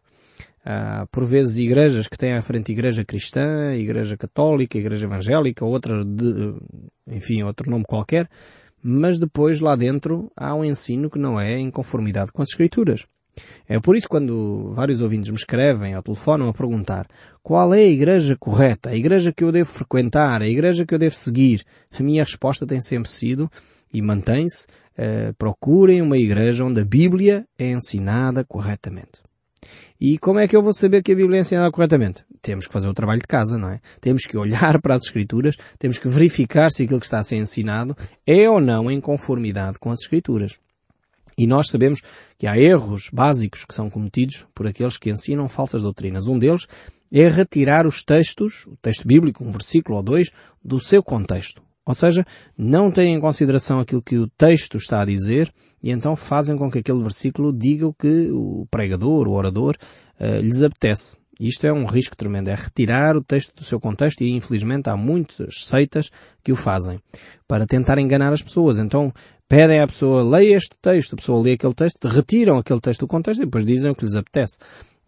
Há, 0.68 1.06
por 1.12 1.26
vezes, 1.26 1.60
igrejas 1.60 2.08
que 2.08 2.18
têm 2.18 2.34
à 2.34 2.42
frente 2.42 2.72
igreja 2.72 3.06
cristã, 3.06 3.76
igreja 3.76 4.18
católica, 4.18 4.80
igreja 4.80 5.06
evangélica, 5.06 5.64
outra 5.64 6.04
de, 6.04 6.56
enfim, 7.08 7.44
outro 7.44 7.70
nome 7.70 7.86
qualquer, 7.86 8.28
mas 8.82 9.20
depois 9.20 9.60
lá 9.60 9.76
dentro 9.76 10.32
há 10.36 10.56
um 10.56 10.66
ensino 10.66 11.08
que 11.08 11.20
não 11.20 11.40
é 11.40 11.60
em 11.60 11.70
conformidade 11.70 12.32
com 12.32 12.42
as 12.42 12.50
escrituras. 12.50 13.06
É 13.68 13.80
por 13.80 13.96
isso 13.96 14.10
quando 14.10 14.72
vários 14.74 15.02
ouvintes 15.02 15.30
me 15.30 15.36
escrevem 15.36 15.94
ao 15.94 16.02
telefone 16.02 16.48
a 16.48 16.54
perguntar 16.54 17.08
qual 17.44 17.74
é 17.74 17.80
a 17.80 17.88
igreja 17.88 18.36
correta, 18.36 18.90
a 18.90 18.96
igreja 18.96 19.32
que 19.32 19.44
eu 19.44 19.52
devo 19.52 19.70
frequentar, 19.70 20.42
a 20.42 20.48
igreja 20.48 20.86
que 20.86 20.96
eu 20.96 21.00
devo 21.00 21.16
seguir, 21.16 21.64
a 21.92 22.02
minha 22.02 22.24
resposta 22.24 22.66
tem 22.66 22.82
sempre 22.82 23.10
sido 23.10 23.52
e 23.94 24.02
mantém-se, 24.02 24.66
uh, 24.98 25.34
procurem 25.38 26.02
uma 26.02 26.18
igreja 26.18 26.64
onde 26.64 26.82
a 26.82 26.86
Bíblia 26.86 27.46
é 27.60 27.70
ensinada 27.70 28.44
corretamente. 28.44 29.22
E 30.00 30.18
como 30.18 30.40
é 30.40 30.48
que 30.48 30.56
eu 30.56 30.62
vou 30.62 30.74
saber 30.74 31.02
que 31.02 31.12
a 31.12 31.16
Bíblia 31.16 31.38
é 31.38 31.42
ensinada 31.42 31.72
corretamente? 31.72 32.24
Temos 32.42 32.68
que 32.68 32.74
fazer 32.74 32.88
o 32.88 32.94
trabalho 32.94 33.22
de 33.22 33.28
casa, 33.28 33.58
não 33.58 33.70
é? 33.70 33.80
Temos 34.02 34.26
que 34.26 34.38
olhar 34.38 34.80
para 34.82 34.96
as 34.96 35.04
Escrituras, 35.04 35.56
temos 35.80 35.98
que 35.98 36.08
verificar 36.08 36.70
se 36.70 36.84
aquilo 36.84 37.00
que 37.00 37.06
está 37.06 37.20
a 37.20 37.24
ser 37.24 37.38
ensinado 37.38 37.96
é 38.26 38.50
ou 38.50 38.60
não 38.60 38.92
em 38.92 39.00
conformidade 39.00 39.80
com 39.80 39.92
as 39.92 40.02
Escrituras. 40.02 40.60
E 41.38 41.46
nós 41.46 41.68
sabemos 41.68 42.02
que 42.38 42.48
há 42.48 42.58
erros 42.58 43.10
básicos 43.12 43.66
que 43.66 43.74
são 43.74 43.90
cometidos 43.90 44.48
por 44.56 44.68
aqueles 44.68 44.98
que 44.98 45.10
ensinam 45.10 45.50
falsas 45.50 45.82
doutrinas. 45.82 46.28
Um 46.28 46.40
deles 46.40 46.66
é 47.12 47.28
retirar 47.28 47.86
os 47.86 48.04
textos, 48.04 48.66
o 48.68 48.76
texto 48.78 49.08
bíblico, 49.08 49.44
um 49.44 49.52
versículo 49.52 49.98
ou 49.98 50.04
dois, 50.04 50.32
do 50.64 50.80
seu 50.80 51.04
contexto. 51.04 51.65
Ou 51.86 51.94
seja, 51.94 52.25
não 52.58 52.89
têm 52.89 53.13
em 53.13 53.20
consideração 53.20 53.80
aquilo 53.80 54.01
que 54.01 54.18
o 54.18 54.27
texto 54.27 54.77
está 54.77 55.01
a 55.01 55.06
dizer 55.06 55.54
e 55.84 55.92
então 55.92 56.15
fazem 56.15 56.58
com 56.58 56.70
que 56.72 56.80
aquele 56.80 57.01
versículo 57.01 57.54
diga 57.54 57.86
o 57.86 57.94
que 57.94 58.30
o 58.32 58.65
pregador, 58.72 59.27
o 59.27 59.34
orador, 59.34 59.75
uh, 60.20 60.42
lhes 60.42 60.63
apetece. 60.63 61.15
Isto 61.39 61.68
é 61.68 61.74
um 61.74 61.86
risco 61.86 62.15
tremendo, 62.15 62.48
é 62.48 62.56
retirar 62.56 63.15
o 63.15 63.24
texto 63.24 63.54
do 63.56 63.63
seu 63.63 63.80
contexto 63.80 64.22
e 64.22 64.32
infelizmente 64.32 64.89
há 64.89 64.96
muitas 64.96 65.65
seitas 65.65 66.10
que 66.44 66.51
o 66.51 66.56
fazem 66.56 67.00
para 67.48 67.68
tentar 67.68 68.00
enganar 68.00 68.32
as 68.32 68.42
pessoas. 68.42 68.80
Então 68.80 69.13
pedem 69.48 69.82
à 69.82 69.86
pessoa, 69.86 70.24
leia 70.24 70.56
este 70.56 70.77
texto, 70.82 71.13
a 71.13 71.18
pessoa 71.18 71.44
lê 71.44 71.54
aquele 71.54 71.74
texto, 71.74 72.08
retiram 72.08 72.58
aquele 72.58 72.80
texto 72.80 73.01
do 73.01 73.08
contexto 73.08 73.42
e 73.42 73.46
depois 73.46 73.65
dizem 73.65 73.92
o 73.92 73.96
que 73.96 74.06
lhes 74.06 74.15
apetece. 74.15 74.58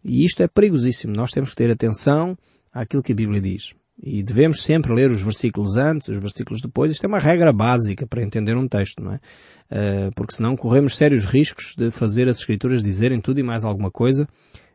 E 0.03 0.25
isto 0.25 0.43
é 0.43 0.47
perigosíssimo. 0.47 1.13
Nós 1.15 1.31
temos 1.31 1.51
que 1.51 1.55
ter 1.55 1.71
atenção 1.71 2.37
àquilo 2.73 3.01
que 3.01 3.13
a 3.13 3.15
Bíblia 3.15 3.41
diz. 3.41 3.73
E 4.01 4.21
devemos 4.21 4.63
sempre 4.63 4.93
ler 4.93 5.09
os 5.09 5.21
versículos 5.21 5.75
antes, 5.75 6.07
os 6.07 6.17
versículos 6.17 6.61
depois. 6.61 6.91
Isto 6.91 7.05
é 7.05 7.07
uma 7.07 7.19
regra 7.19 7.51
básica 7.51 8.05
para 8.05 8.23
entender 8.23 8.55
um 8.55 8.67
texto, 8.67 9.03
não 9.03 9.13
é? 9.13 9.19
Uh, 9.69 10.11
porque 10.15 10.35
senão 10.35 10.55
corremos 10.55 10.95
sérios 10.95 11.25
riscos 11.25 11.73
de 11.75 11.91
fazer 11.91 12.29
as 12.29 12.37
Escrituras 12.37 12.81
dizerem 12.81 13.19
tudo 13.19 13.39
e 13.39 13.43
mais 13.43 13.63
alguma 13.63 13.91
coisa 13.91 14.27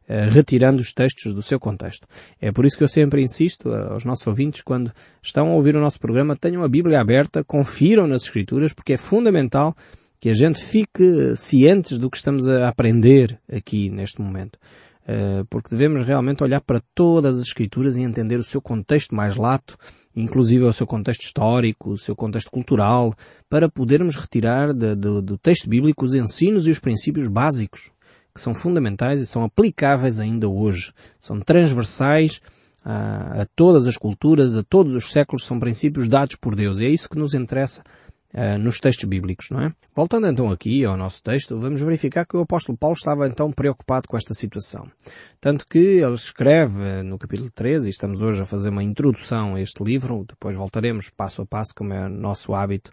eh, 0.09 0.29
retirando 0.29 0.81
os 0.81 0.93
textos 0.93 1.33
do 1.33 1.41
seu 1.43 1.61
contexto. 1.61 2.09
É 2.41 2.50
por 2.50 2.67
isso 2.67 2.76
que 2.76 2.83
eu 2.83 2.88
sempre 2.88 3.23
insisto 3.23 3.73
aos 3.73 4.05
nossos 4.05 4.26
ouvintes, 4.26 4.61
quando 4.61 4.93
estão 5.23 5.47
a 5.47 5.55
ouvir 5.55 5.76
o 5.76 5.81
nosso 5.81 6.00
programa, 6.00 6.35
tenham 6.35 6.64
a 6.64 6.69
Bíblia 6.69 7.00
aberta, 7.00 7.45
confiram 7.45 8.09
nas 8.09 8.25
Escrituras, 8.25 8.73
porque 8.73 8.95
é 8.95 8.97
fundamental 8.97 9.76
que 10.21 10.29
a 10.29 10.35
gente 10.35 10.62
fique 10.62 11.37
cientes 11.37 11.99
do 11.99 12.11
que 12.11 12.17
estamos 12.17 12.49
a 12.49 12.69
aprender 12.69 13.38
aqui 13.50 13.91
neste 13.91 14.21
momento. 14.21 14.59
Eh, 15.06 15.44
porque 15.50 15.71
devemos 15.71 16.06
realmente 16.06 16.44
olhar 16.44 16.61
para 16.61 16.80
todas 16.94 17.37
as 17.37 17.42
Escrituras 17.42 17.97
e 17.97 18.02
entender 18.02 18.38
o 18.38 18.44
seu 18.44 18.61
contexto 18.61 19.14
mais 19.14 19.37
lato, 19.37 19.76
inclusive 20.14 20.64
o 20.64 20.73
seu 20.73 20.87
contexto 20.87 21.23
histórico, 21.23 21.90
o 21.90 21.99
seu 21.99 22.14
contexto 22.14 22.50
cultural, 22.50 23.14
para 23.49 23.68
podermos 23.68 24.14
retirar 24.14 24.73
do 24.73 25.37
texto 25.38 25.68
bíblico 25.68 26.04
os 26.04 26.14
ensinos 26.14 26.66
e 26.66 26.71
os 26.71 26.78
princípios 26.78 27.26
básicos 27.28 27.90
que 28.35 28.40
são 28.40 28.54
fundamentais 28.54 29.21
e 29.21 29.26
são 29.26 29.44
aplicáveis 29.44 30.18
ainda 30.18 30.49
hoje. 30.49 30.92
São 31.21 31.38
transversais 31.40 32.40
a, 32.85 33.42
a, 33.42 33.47
todas 33.54 33.87
as 33.87 33.97
culturas, 33.97 34.54
a 34.54 34.62
todos 34.62 34.94
os 34.94 35.12
séculos, 35.12 35.44
são 35.44 35.61
princípios 35.61 36.09
dados 36.09 36.37
por 36.37 36.54
Deus. 36.54 36.80
E 36.80 36.87
é 36.87 36.88
isso 36.88 37.09
que 37.09 37.18
nos 37.18 37.35
interessa 37.35 37.82
uh, 38.35 38.59
nos 38.59 38.79
textos 38.79 39.05
bíblicos, 39.05 39.49
não 39.51 39.62
é? 39.62 39.73
Voltando 39.95 40.27
então 40.27 40.51
aqui 40.51 40.85
ao 40.85 40.97
nosso 40.97 41.23
texto, 41.23 41.59
vamos 41.59 41.81
verificar 41.81 42.27
que 42.27 42.37
o 42.37 42.41
apóstolo 42.41 42.77
Paulo 42.77 42.97
estava 42.97 43.27
então 43.27 43.51
preocupado 43.53 44.09
com 44.09 44.17
esta 44.17 44.35
situação. 44.35 44.87
Tanto 45.41 45.67
que 45.67 45.79
ele 45.79 46.15
escreve 46.15 47.03
no 47.03 47.19
capítulo 47.19 47.51
13, 47.51 47.87
e 47.87 47.91
estamos 47.91 48.23
hoje 48.23 48.43
a 48.43 48.47
fazer 48.47 48.71
uma 48.71 48.83
introdução 48.83 49.55
a 49.55 49.61
este 49.61 49.83
livro, 49.83 50.25
depois 50.29 50.57
voltaremos 50.57 51.11
passo 51.11 51.43
a 51.43 51.47
passo, 51.47 51.73
como 51.75 51.93
é 51.93 52.09
nosso 52.09 52.55
hábito, 52.55 52.91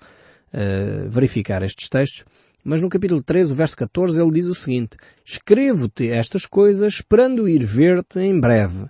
uh, 0.53 1.09
verificar 1.09 1.63
estes 1.63 1.89
textos, 1.89 2.25
mas 2.63 2.81
no 2.81 2.89
capítulo 2.89 3.23
13, 3.23 3.53
o 3.53 3.55
verso 3.55 3.77
14, 3.77 4.21
ele 4.21 4.31
diz 4.31 4.45
o 4.45 4.53
seguinte, 4.53 4.97
Escrevo-te 5.25 6.09
estas 6.09 6.45
coisas 6.45 6.95
esperando 6.95 7.47
ir 7.47 7.65
ver-te 7.65 8.19
em 8.19 8.37
breve, 8.39 8.87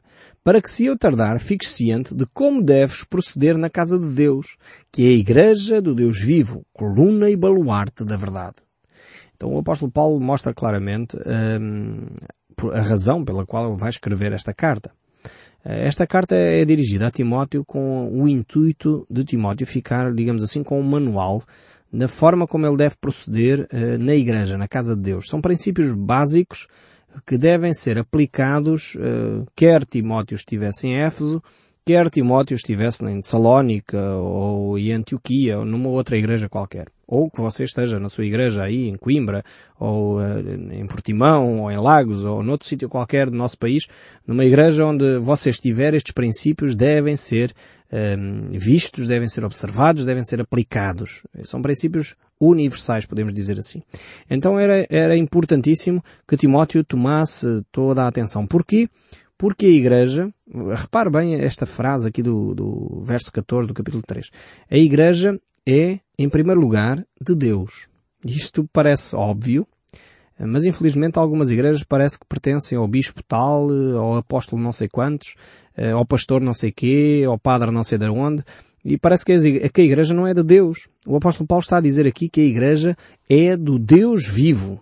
para 0.49 0.63
que 0.63 0.69
se 0.71 0.85
eu 0.85 0.97
tardar 0.97 1.39
fiques 1.39 1.67
ciente 1.73 2.15
de 2.15 2.25
como 2.33 2.63
deves 2.63 3.03
proceder 3.03 3.55
na 3.55 3.69
casa 3.69 3.99
de 3.99 4.07
Deus, 4.07 4.57
que 4.91 5.05
é 5.05 5.09
a 5.09 5.19
igreja 5.19 5.79
do 5.79 5.93
Deus 5.93 6.19
vivo, 6.19 6.65
coluna 6.73 7.29
e 7.29 7.35
baluarte 7.35 8.03
da 8.03 8.17
verdade. 8.17 8.55
Então 9.35 9.53
o 9.53 9.59
apóstolo 9.59 9.91
Paulo 9.91 10.19
mostra 10.19 10.51
claramente 10.51 11.15
hum, 11.17 12.07
a 12.73 12.81
razão 12.81 13.23
pela 13.23 13.45
qual 13.45 13.69
ele 13.69 13.79
vai 13.79 13.91
escrever 13.91 14.33
esta 14.33 14.51
carta. 14.51 14.89
Esta 15.63 16.07
carta 16.07 16.33
é 16.33 16.65
dirigida 16.65 17.05
a 17.05 17.11
Timóteo 17.11 17.63
com 17.63 18.09
o 18.11 18.27
intuito 18.27 19.05
de 19.07 19.23
Timóteo 19.23 19.67
ficar, 19.67 20.11
digamos 20.15 20.41
assim, 20.41 20.63
com 20.63 20.79
um 20.79 20.83
manual 20.83 21.43
na 21.91 22.07
forma 22.07 22.47
como 22.47 22.65
ele 22.65 22.75
deve 22.75 22.95
proceder 22.99 23.67
uh, 23.71 24.03
na 24.03 24.15
igreja, 24.15 24.57
na 24.57 24.67
casa 24.67 24.95
de 24.95 25.01
Deus. 25.03 25.27
São 25.27 25.41
princípios 25.41 25.93
básicos 25.93 26.65
que 27.25 27.37
devem 27.37 27.73
ser 27.73 27.97
aplicados, 27.97 28.95
uh, 28.95 29.45
quer 29.55 29.85
Timóteo 29.85 30.35
estivesse 30.35 30.87
em 30.87 30.95
Éfeso, 31.01 31.41
quer 31.85 32.09
Timóteo 32.09 32.55
estivesse 32.55 33.03
em 33.05 33.21
Salónica 33.23 33.99
ou 33.99 34.77
em 34.77 34.91
Antioquia 34.91 35.59
ou 35.59 35.65
numa 35.65 35.89
outra 35.89 36.17
igreja 36.17 36.47
qualquer. 36.47 36.87
Ou 37.07 37.29
que 37.29 37.41
você 37.41 37.63
esteja 37.63 37.99
na 37.99 38.07
sua 38.07 38.25
igreja 38.25 38.63
aí 38.63 38.87
em 38.87 38.95
Coimbra, 38.95 39.43
ou 39.79 40.19
uh, 40.19 40.39
em 40.71 40.85
Portimão, 40.85 41.61
ou 41.61 41.71
em 41.71 41.77
Lagos, 41.77 42.23
ou 42.23 42.43
noutro 42.43 42.67
sítio 42.67 42.87
qualquer 42.87 43.29
do 43.29 43.35
nosso 43.35 43.57
país, 43.57 43.87
numa 44.27 44.45
igreja 44.45 44.85
onde 44.85 45.17
você 45.17 45.49
estiver, 45.49 45.95
estes 45.95 46.13
princípios 46.13 46.75
devem 46.75 47.15
ser 47.15 47.51
um, 47.91 48.41
vistos, 48.51 49.07
devem 49.07 49.27
ser 49.27 49.43
observados, 49.43 50.05
devem 50.05 50.23
ser 50.23 50.39
aplicados. 50.39 51.23
São 51.43 51.61
princípios 51.61 52.15
universais, 52.39 53.05
podemos 53.05 53.33
dizer 53.33 53.57
assim. 53.57 53.81
Então 54.29 54.59
era, 54.59 54.85
era 54.89 55.17
importantíssimo 55.17 56.03
que 56.27 56.37
Timóteo 56.37 56.83
tomasse 56.83 57.63
toda 57.71 58.03
a 58.03 58.07
atenção. 58.07 58.45
Porquê? 58.47 58.87
Porque 59.37 59.65
a 59.65 59.69
Igreja, 59.69 60.29
repare 60.75 61.09
bem 61.09 61.35
esta 61.35 61.65
frase 61.65 62.07
aqui 62.07 62.21
do, 62.21 62.53
do 62.53 63.01
verso 63.03 63.31
14 63.31 63.67
do 63.67 63.73
capítulo 63.73 64.03
3. 64.05 64.29
A 64.69 64.77
Igreja 64.77 65.39
é, 65.67 65.99
em 66.17 66.29
primeiro 66.29 66.59
lugar, 66.59 67.05
de 67.21 67.35
Deus. 67.35 67.87
Isto 68.25 68.67
parece 68.73 69.15
óbvio, 69.15 69.67
mas 70.37 70.65
infelizmente 70.65 71.19
algumas 71.19 71.49
igrejas 71.51 71.83
parece 71.83 72.19
que 72.19 72.25
pertencem 72.25 72.77
ao 72.77 72.87
bispo 72.87 73.21
tal, 73.23 73.67
ao 73.97 74.15
apóstolo 74.17 74.61
não 74.61 74.73
sei 74.73 74.87
quantos, 74.87 75.35
eh, 75.75 75.91
ao 75.91 76.05
pastor 76.05 76.41
não 76.41 76.53
sei 76.53 76.71
quê, 76.71 77.23
ao 77.27 77.37
padre 77.37 77.71
não 77.71 77.83
sei 77.83 77.97
de 77.97 78.09
onde, 78.09 78.43
e 78.89 78.97
parece 78.97 79.23
que 79.23 79.31
a 79.81 79.83
igreja 79.83 80.15
não 80.15 80.25
é 80.25 80.33
de 80.33 80.41
Deus. 80.41 80.87
O 81.05 81.15
apóstolo 81.15 81.45
Paulo 81.45 81.61
está 81.61 81.77
a 81.77 81.81
dizer 81.81 82.07
aqui 82.07 82.27
que 82.27 82.41
a 82.41 82.43
igreja 82.43 82.97
é 83.29 83.55
do 83.55 83.77
Deus 83.77 84.27
vivo. 84.27 84.81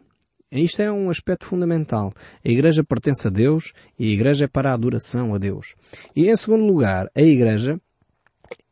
Isto 0.49 0.81
é 0.81 0.89
um 0.89 1.09
aspecto 1.09 1.45
fundamental. 1.45 2.13
A 2.43 2.49
igreja 2.49 2.85
pertence 2.85 3.27
a 3.27 3.29
Deus 3.29 3.73
e 3.99 4.09
a 4.09 4.13
igreja 4.13 4.45
é 4.45 4.47
para 4.47 4.71
a 4.71 4.73
adoração 4.73 5.35
a 5.35 5.37
Deus. 5.37 5.75
E 6.15 6.29
em 6.29 6.35
segundo 6.37 6.63
lugar, 6.63 7.11
a 7.13 7.21
igreja 7.21 7.77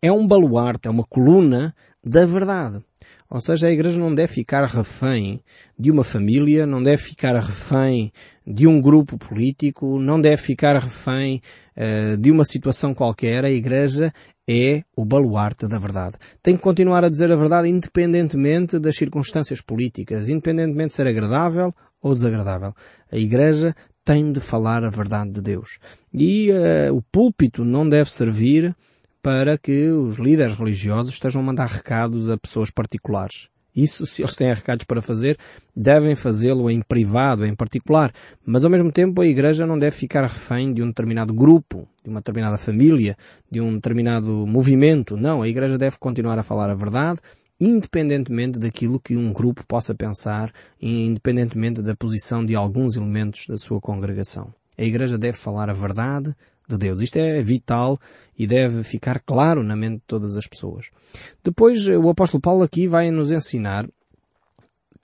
é 0.01 0.10
um 0.10 0.25
baluarte, 0.25 0.88
é 0.88 0.89
uma 0.89 1.04
coluna 1.04 1.75
da 2.01 2.25
verdade. 2.25 2.82
Ou 3.30 3.42
seja, 3.42 3.68
a 3.68 3.72
igreja 3.72 4.00
não 4.00 4.15
deve 4.15 4.32
ficar 4.32 4.63
refém 4.63 5.42
de 5.77 5.92
uma 5.92 6.06
família, 6.06 6.65
não 6.65 6.82
deve 6.82 7.01
ficar 7.04 7.38
refém 7.38 8.10
de 8.48 8.68
um 8.68 8.80
grupo 8.80 9.18
político, 9.18 10.00
não 10.00 10.22
deve 10.22 10.38
ficar 10.38 10.77
refém 10.77 11.42
uh, 11.75 12.15
de 12.18 12.32
uma 12.32 12.46
situação 12.46 12.94
qualquer. 12.94 13.44
A 13.44 13.50
igreja 13.50 14.13
é 14.48 14.84
o 14.96 15.04
baluarte 15.04 15.68
da 15.68 15.80
verdade. 15.80 16.18
Tem 16.42 16.56
que 16.56 16.62
continuar 16.62 17.04
a 17.04 17.10
dizer 17.10 17.32
a 17.32 17.36
verdade 17.36 17.68
independentemente 17.68 18.80
das 18.80 18.96
circunstâncias 18.96 19.62
políticas, 19.62 20.30
independentemente 20.30 20.90
de 20.90 20.94
ser 20.94 21.08
agradável 21.08 21.74
ou 22.01 22.14
desagradável. 22.14 22.74
A 23.12 23.18
igreja 23.18 23.75
tem 24.03 24.31
de 24.31 24.40
falar 24.40 24.84
a 24.84 24.90
verdade 24.90 25.31
de 25.31 25.42
Deus. 25.42 25.79
E 26.14 26.51
uh, 26.51 26.96
o 26.96 27.01
púlpito 27.01 27.66
não 27.66 27.88
deve 27.90 28.12
servir 28.12 28.75
para 29.22 29.58
que 29.58 29.90
os 29.90 30.18
líderes 30.18 30.53
religiosos 30.53 31.16
estejam 31.16 31.42
a 31.42 31.46
mandar 31.46 31.68
recados 31.68 32.29
a 32.29 32.38
pessoas 32.38 32.70
particulares. 32.70 33.50
Isso, 33.75 34.05
se 34.05 34.22
eles 34.22 34.35
têm 34.35 34.53
recados 34.53 34.85
para 34.85 35.01
fazer, 35.01 35.38
devem 35.75 36.16
fazê-lo 36.16 36.70
em 36.70 36.81
privado, 36.81 37.46
em 37.46 37.53
particular. 37.53 38.14
Mas 38.46 38.64
ao 38.64 38.72
mesmo 38.72 38.92
tempo 38.92 39.22
a 39.22 39.27
Igreja 39.27 39.66
não 39.66 39.77
deve 39.77 39.98
ficar 39.98 40.22
refém 40.22 40.74
de 40.74 40.81
um 40.81 40.88
determinado 40.88 41.33
grupo, 41.33 41.88
de 42.03 42.09
uma 42.09 42.22
determinada 42.22 42.57
família, 42.57 43.18
de 43.51 43.59
um 43.59 43.75
determinado 43.75 44.48
movimento. 44.48 45.18
Não, 45.18 45.42
a 45.42 45.48
Igreja 45.48 45.77
deve 45.77 45.98
continuar 45.98 46.40
a 46.40 46.44
falar 46.44 46.70
a 46.70 46.75
verdade, 46.75 47.20
independentemente 47.59 48.59
daquilo 48.59 49.00
que 49.00 49.18
um 49.18 49.33
grupo 49.33 49.66
possa 49.68 49.94
pensar, 49.94 50.51
independentemente 50.81 51.81
da 51.81 51.96
posição 51.96 52.46
de 52.46 52.55
alguns 52.55 52.96
elementos 52.96 53.46
da 53.48 53.57
sua 53.57 53.81
congregação. 53.81 54.53
A 54.77 54.83
Igreja 54.83 55.18
deve 55.18 55.38
falar 55.38 55.70
a 55.70 55.74
verdade, 55.74 56.35
de 56.68 56.78
Deus. 56.78 57.01
Isto 57.01 57.18
é 57.18 57.42
vital 57.42 57.98
e 58.38 58.46
deve 58.46 58.84
ficar 58.84 59.20
claro 59.20 59.64
na 59.64 59.75
mente 59.75 59.98
de 59.98 60.04
todas 60.08 60.36
as 60.36 60.48
pessoas. 60.48 60.88
Depois, 61.44 61.88
o 61.88 62.10
apóstolo 62.10 62.42
Paulo 62.42 62.64
aqui 62.64 62.88
vai 62.88 63.12
nos 63.12 63.32
ensinar 63.32 63.88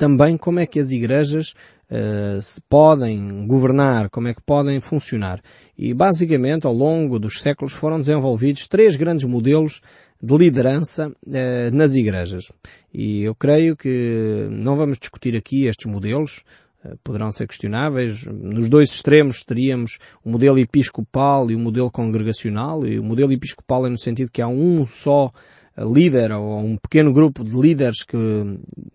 também 0.01 0.35
como 0.35 0.59
é 0.59 0.65
que 0.65 0.79
as 0.79 0.89
igrejas 0.89 1.53
uh, 1.91 2.41
se 2.41 2.59
podem 2.67 3.45
governar, 3.45 4.09
como 4.09 4.27
é 4.27 4.33
que 4.33 4.41
podem 4.41 4.81
funcionar. 4.81 5.39
E 5.77 5.93
basicamente, 5.93 6.65
ao 6.65 6.73
longo 6.73 7.19
dos 7.19 7.39
séculos, 7.39 7.73
foram 7.73 7.99
desenvolvidos 7.99 8.67
três 8.67 8.95
grandes 8.95 9.27
modelos 9.27 9.79
de 10.19 10.35
liderança 10.35 11.09
uh, 11.09 11.75
nas 11.75 11.93
igrejas. 11.93 12.51
E 12.91 13.21
eu 13.21 13.35
creio 13.35 13.77
que 13.77 14.47
não 14.49 14.75
vamos 14.75 14.97
discutir 14.97 15.35
aqui 15.37 15.65
estes 15.65 15.85
modelos, 15.85 16.41
eh, 16.41 16.70
poderão 17.03 17.31
ser 17.31 17.47
questionáveis. 17.47 18.25
Nos 18.25 18.69
dois 18.69 18.91
extremos 18.91 19.43
teríamos 19.43 19.97
o 20.23 20.29
modelo 20.29 20.59
episcopal 20.59 21.49
e 21.51 21.55
o 21.55 21.59
modelo 21.59 21.91
congregacional, 21.91 22.85
e 22.85 22.99
o 22.99 23.03
modelo 23.03 23.31
episcopal 23.31 23.85
é 23.85 23.89
no 23.89 23.97
sentido 23.97 24.31
que 24.31 24.41
há 24.41 24.47
um 24.47 24.85
só 24.87 25.31
eh, 25.33 25.60
líder 25.77 26.31
ou 26.33 26.59
um 26.59 26.77
pequeno 26.77 27.13
grupo 27.13 27.43
de 27.43 27.55
líderes 27.55 28.03
que 28.03 28.17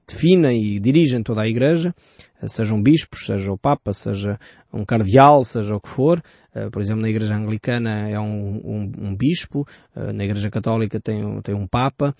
definem 0.07 0.63
e 0.63 0.81
dirigem 0.81 1.23
toda 1.23 1.43
a 1.43 1.49
Igreja, 1.49 1.95
eh, 2.41 2.49
sejam 2.49 2.83
bispos, 2.83 3.27
seja 3.27 3.51
o 3.53 3.59
Papa, 3.59 3.93
seja 3.93 4.39
um 4.73 4.85
cardeal, 4.85 5.45
seja 5.45 5.75
o 5.75 5.81
que 5.81 5.89
for. 5.89 6.23
Eh, 6.55 6.69
por 6.71 6.81
exemplo, 6.83 7.03
na 7.03 7.09
Igreja 7.09 7.35
Anglicana 7.35 8.09
é 8.09 8.21
um, 8.21 8.61
um, 8.65 8.93
um 8.99 9.17
bispo, 9.17 9.67
eh, 9.95 10.13
na 10.13 10.25
Igreja 10.25 10.51
Católica 10.51 11.01
tem, 11.01 11.41
tem 11.43 11.55
um 11.55 11.67
Papa. 11.67 12.15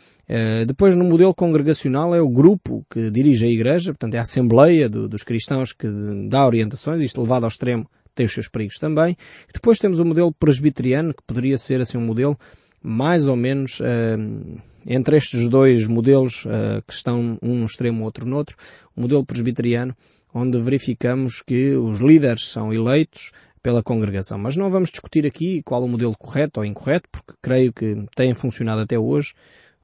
Depois, 0.67 0.97
no 0.97 1.05
modelo 1.05 1.35
congregacional, 1.35 2.15
é 2.15 2.21
o 2.21 2.29
grupo 2.29 2.85
que 2.91 3.11
dirige 3.11 3.47
a 3.47 3.49
Igreja, 3.49 3.93
portanto, 3.93 4.15
é 4.15 4.19
a 4.19 4.23
Assembleia 4.23 4.89
do, 4.89 5.09
dos 5.09 5.23
cristãos 5.23 5.73
que 5.73 5.89
dá 6.29 6.47
orientações, 6.47 7.03
isto 7.03 7.21
levado 7.21 7.45
ao 7.45 7.49
extremo 7.49 7.89
tem 8.15 8.25
os 8.25 8.33
seus 8.33 8.49
perigos 8.49 8.79
também. 8.79 9.15
Depois 9.53 9.79
temos 9.79 9.99
o 9.99 10.05
modelo 10.05 10.33
presbiteriano, 10.33 11.13
que 11.13 11.23
poderia 11.27 11.59
ser 11.59 11.83
assim 11.83 11.99
um 11.99 12.05
modelo 12.05 12.37
mais 12.83 13.27
ou 13.27 13.37
menos 13.37 13.81
uh, 13.81 14.61
entre 14.87 15.17
estes 15.17 15.49
dois 15.49 15.87
modelos 15.87 16.45
uh, 16.45 16.83
que 16.87 16.95
estão 16.95 17.39
um 17.43 17.57
no 17.57 17.67
extremo, 17.67 18.05
outro 18.05 18.27
no 18.27 18.37
outro, 18.37 18.57
o 18.95 19.01
modelo 19.01 19.25
presbiteriano, 19.25 19.95
onde 20.33 20.61
verificamos 20.61 21.43
que 21.43 21.75
os 21.75 21.99
líderes 21.99 22.49
são 22.49 22.73
eleitos 22.73 23.33
pela 23.63 23.83
congregação. 23.83 24.39
Mas 24.39 24.57
não 24.57 24.71
vamos 24.71 24.91
discutir 24.91 25.27
aqui 25.27 25.61
qual 25.65 25.83
o 25.83 25.89
modelo 25.89 26.17
correto 26.17 26.61
ou 26.61 26.67
incorreto, 26.67 27.09
porque 27.11 27.33
creio 27.43 27.73
que 27.73 28.07
tem 28.15 28.33
funcionado 28.33 28.83
até 28.83 28.97
hoje. 28.99 29.35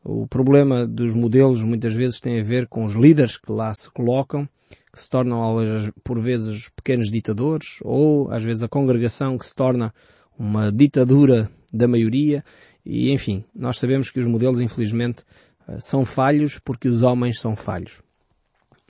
O 0.05 0.27
problema 0.27 0.87
dos 0.87 1.15
modelos 1.15 1.65
muitas 1.65 1.95
vezes 1.95 2.21
tem 2.21 2.39
a 2.39 2.45
ver 2.45 2.69
com 2.69 2.85
os 2.85 2.95
líderes 2.95 3.37
que 3.37 3.51
lá 3.51 3.75
se 3.75 3.91
colocam, 3.91 4.49
que 4.93 5.01
se 5.01 5.09
tornam 5.11 5.41
por 6.05 6.21
vezes 6.21 6.71
pequenos 6.77 7.11
ditadores, 7.11 7.79
ou 7.83 8.31
às 8.31 8.45
vezes 8.45 8.63
a 8.63 8.69
congregação 8.69 9.37
que 9.37 9.47
se 9.47 9.55
torna 9.55 9.93
uma 10.39 10.71
ditadura 10.71 11.51
da 11.73 11.89
maioria, 11.89 12.45
e 12.85 13.11
enfim, 13.13 13.45
nós 13.55 13.79
sabemos 13.79 14.11
que 14.11 14.21
os 14.21 14.27
modelos 14.27 14.61
infelizmente 14.61 15.25
eh, 15.69 15.79
são 15.81 16.05
falhos 16.05 16.59
porque 16.59 16.89
os 16.89 17.03
homens 17.03 17.41
são 17.41 17.55
falhos. 17.55 18.03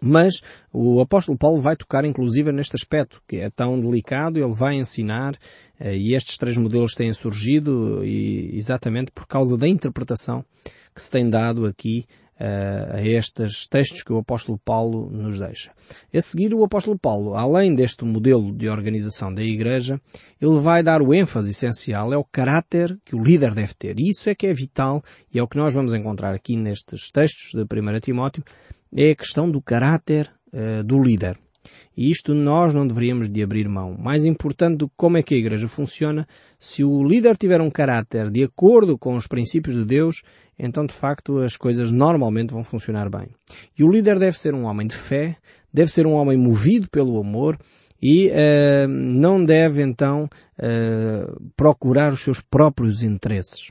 Mas 0.04 0.42
o 0.72 1.00
apóstolo 1.00 1.38
Paulo 1.38 1.60
vai 1.60 1.76
tocar 1.76 2.04
inclusive 2.04 2.50
neste 2.50 2.74
aspecto, 2.74 3.22
que 3.28 3.36
é 3.36 3.50
tão 3.50 3.78
delicado, 3.78 4.38
ele 4.38 4.52
vai 4.52 4.74
ensinar, 4.74 5.36
eh, 5.78 5.96
e 5.96 6.14
estes 6.14 6.36
três 6.36 6.56
modelos 6.56 6.94
têm 6.94 7.12
surgido 7.12 8.02
exatamente 8.04 9.12
por 9.12 9.26
causa 9.26 9.56
da 9.56 9.68
interpretação 9.68 10.44
que 10.94 11.02
se 11.02 11.10
tem 11.10 11.28
dado 11.28 11.66
aqui 11.66 12.04
uh, 12.42 12.96
a 12.96 13.02
estes 13.02 13.68
textos 13.68 14.02
que 14.02 14.12
o 14.12 14.18
apóstolo 14.18 14.58
Paulo 14.58 15.08
nos 15.10 15.38
deixa. 15.38 15.70
A 16.12 16.20
seguir, 16.20 16.52
o 16.52 16.64
apóstolo 16.64 16.98
Paulo, 16.98 17.34
além 17.34 17.74
deste 17.74 18.04
modelo 18.04 18.52
de 18.52 18.68
organização 18.68 19.32
da 19.32 19.42
igreja, 19.42 20.00
ele 20.40 20.58
vai 20.58 20.82
dar 20.82 21.00
o 21.00 21.14
ênfase 21.14 21.52
essencial, 21.52 22.12
é 22.12 22.16
o 22.16 22.24
caráter 22.24 22.98
que 23.04 23.14
o 23.14 23.22
líder 23.22 23.54
deve 23.54 23.74
ter. 23.74 23.98
E 23.98 24.10
isso 24.10 24.28
é 24.28 24.34
que 24.34 24.46
é 24.46 24.52
vital 24.52 25.02
e 25.32 25.38
é 25.38 25.42
o 25.42 25.48
que 25.48 25.56
nós 25.56 25.72
vamos 25.72 25.94
encontrar 25.94 26.34
aqui 26.34 26.56
nestes 26.56 27.10
textos 27.10 27.52
de 27.54 27.62
1 27.62 28.00
Timóteo, 28.00 28.42
é 28.94 29.12
a 29.12 29.16
questão 29.16 29.50
do 29.50 29.62
caráter 29.62 30.30
uh, 30.52 30.82
do 30.84 31.00
líder. 31.02 31.38
E 31.96 32.10
isto 32.10 32.34
nós 32.34 32.72
não 32.74 32.86
deveríamos 32.86 33.28
de 33.28 33.42
abrir 33.42 33.68
mão. 33.68 33.96
Mais 33.98 34.24
importante 34.24 34.78
do 34.78 34.88
que 34.88 34.94
como 34.96 35.16
é 35.16 35.22
que 35.22 35.34
a 35.34 35.38
igreja 35.38 35.68
funciona, 35.68 36.26
se 36.58 36.82
o 36.82 37.02
líder 37.04 37.36
tiver 37.36 37.60
um 37.60 37.70
caráter 37.70 38.30
de 38.30 38.42
acordo 38.42 38.98
com 38.98 39.14
os 39.14 39.26
princípios 39.26 39.74
de 39.74 39.84
Deus, 39.84 40.22
então 40.58 40.86
de 40.86 40.94
facto 40.94 41.38
as 41.38 41.56
coisas 41.56 41.90
normalmente 41.90 42.52
vão 42.52 42.64
funcionar 42.64 43.10
bem. 43.10 43.28
E 43.78 43.84
o 43.84 43.90
líder 43.90 44.18
deve 44.18 44.38
ser 44.38 44.54
um 44.54 44.64
homem 44.64 44.86
de 44.86 44.94
fé, 44.94 45.36
deve 45.72 45.90
ser 45.90 46.06
um 46.06 46.14
homem 46.14 46.36
movido 46.38 46.88
pelo 46.90 47.18
amor 47.18 47.58
e 48.00 48.28
uh, 48.28 48.88
não 48.88 49.44
deve 49.44 49.82
então 49.82 50.28
uh, 50.58 51.50
procurar 51.56 52.12
os 52.12 52.20
seus 52.20 52.40
próprios 52.40 53.02
interesses. 53.02 53.70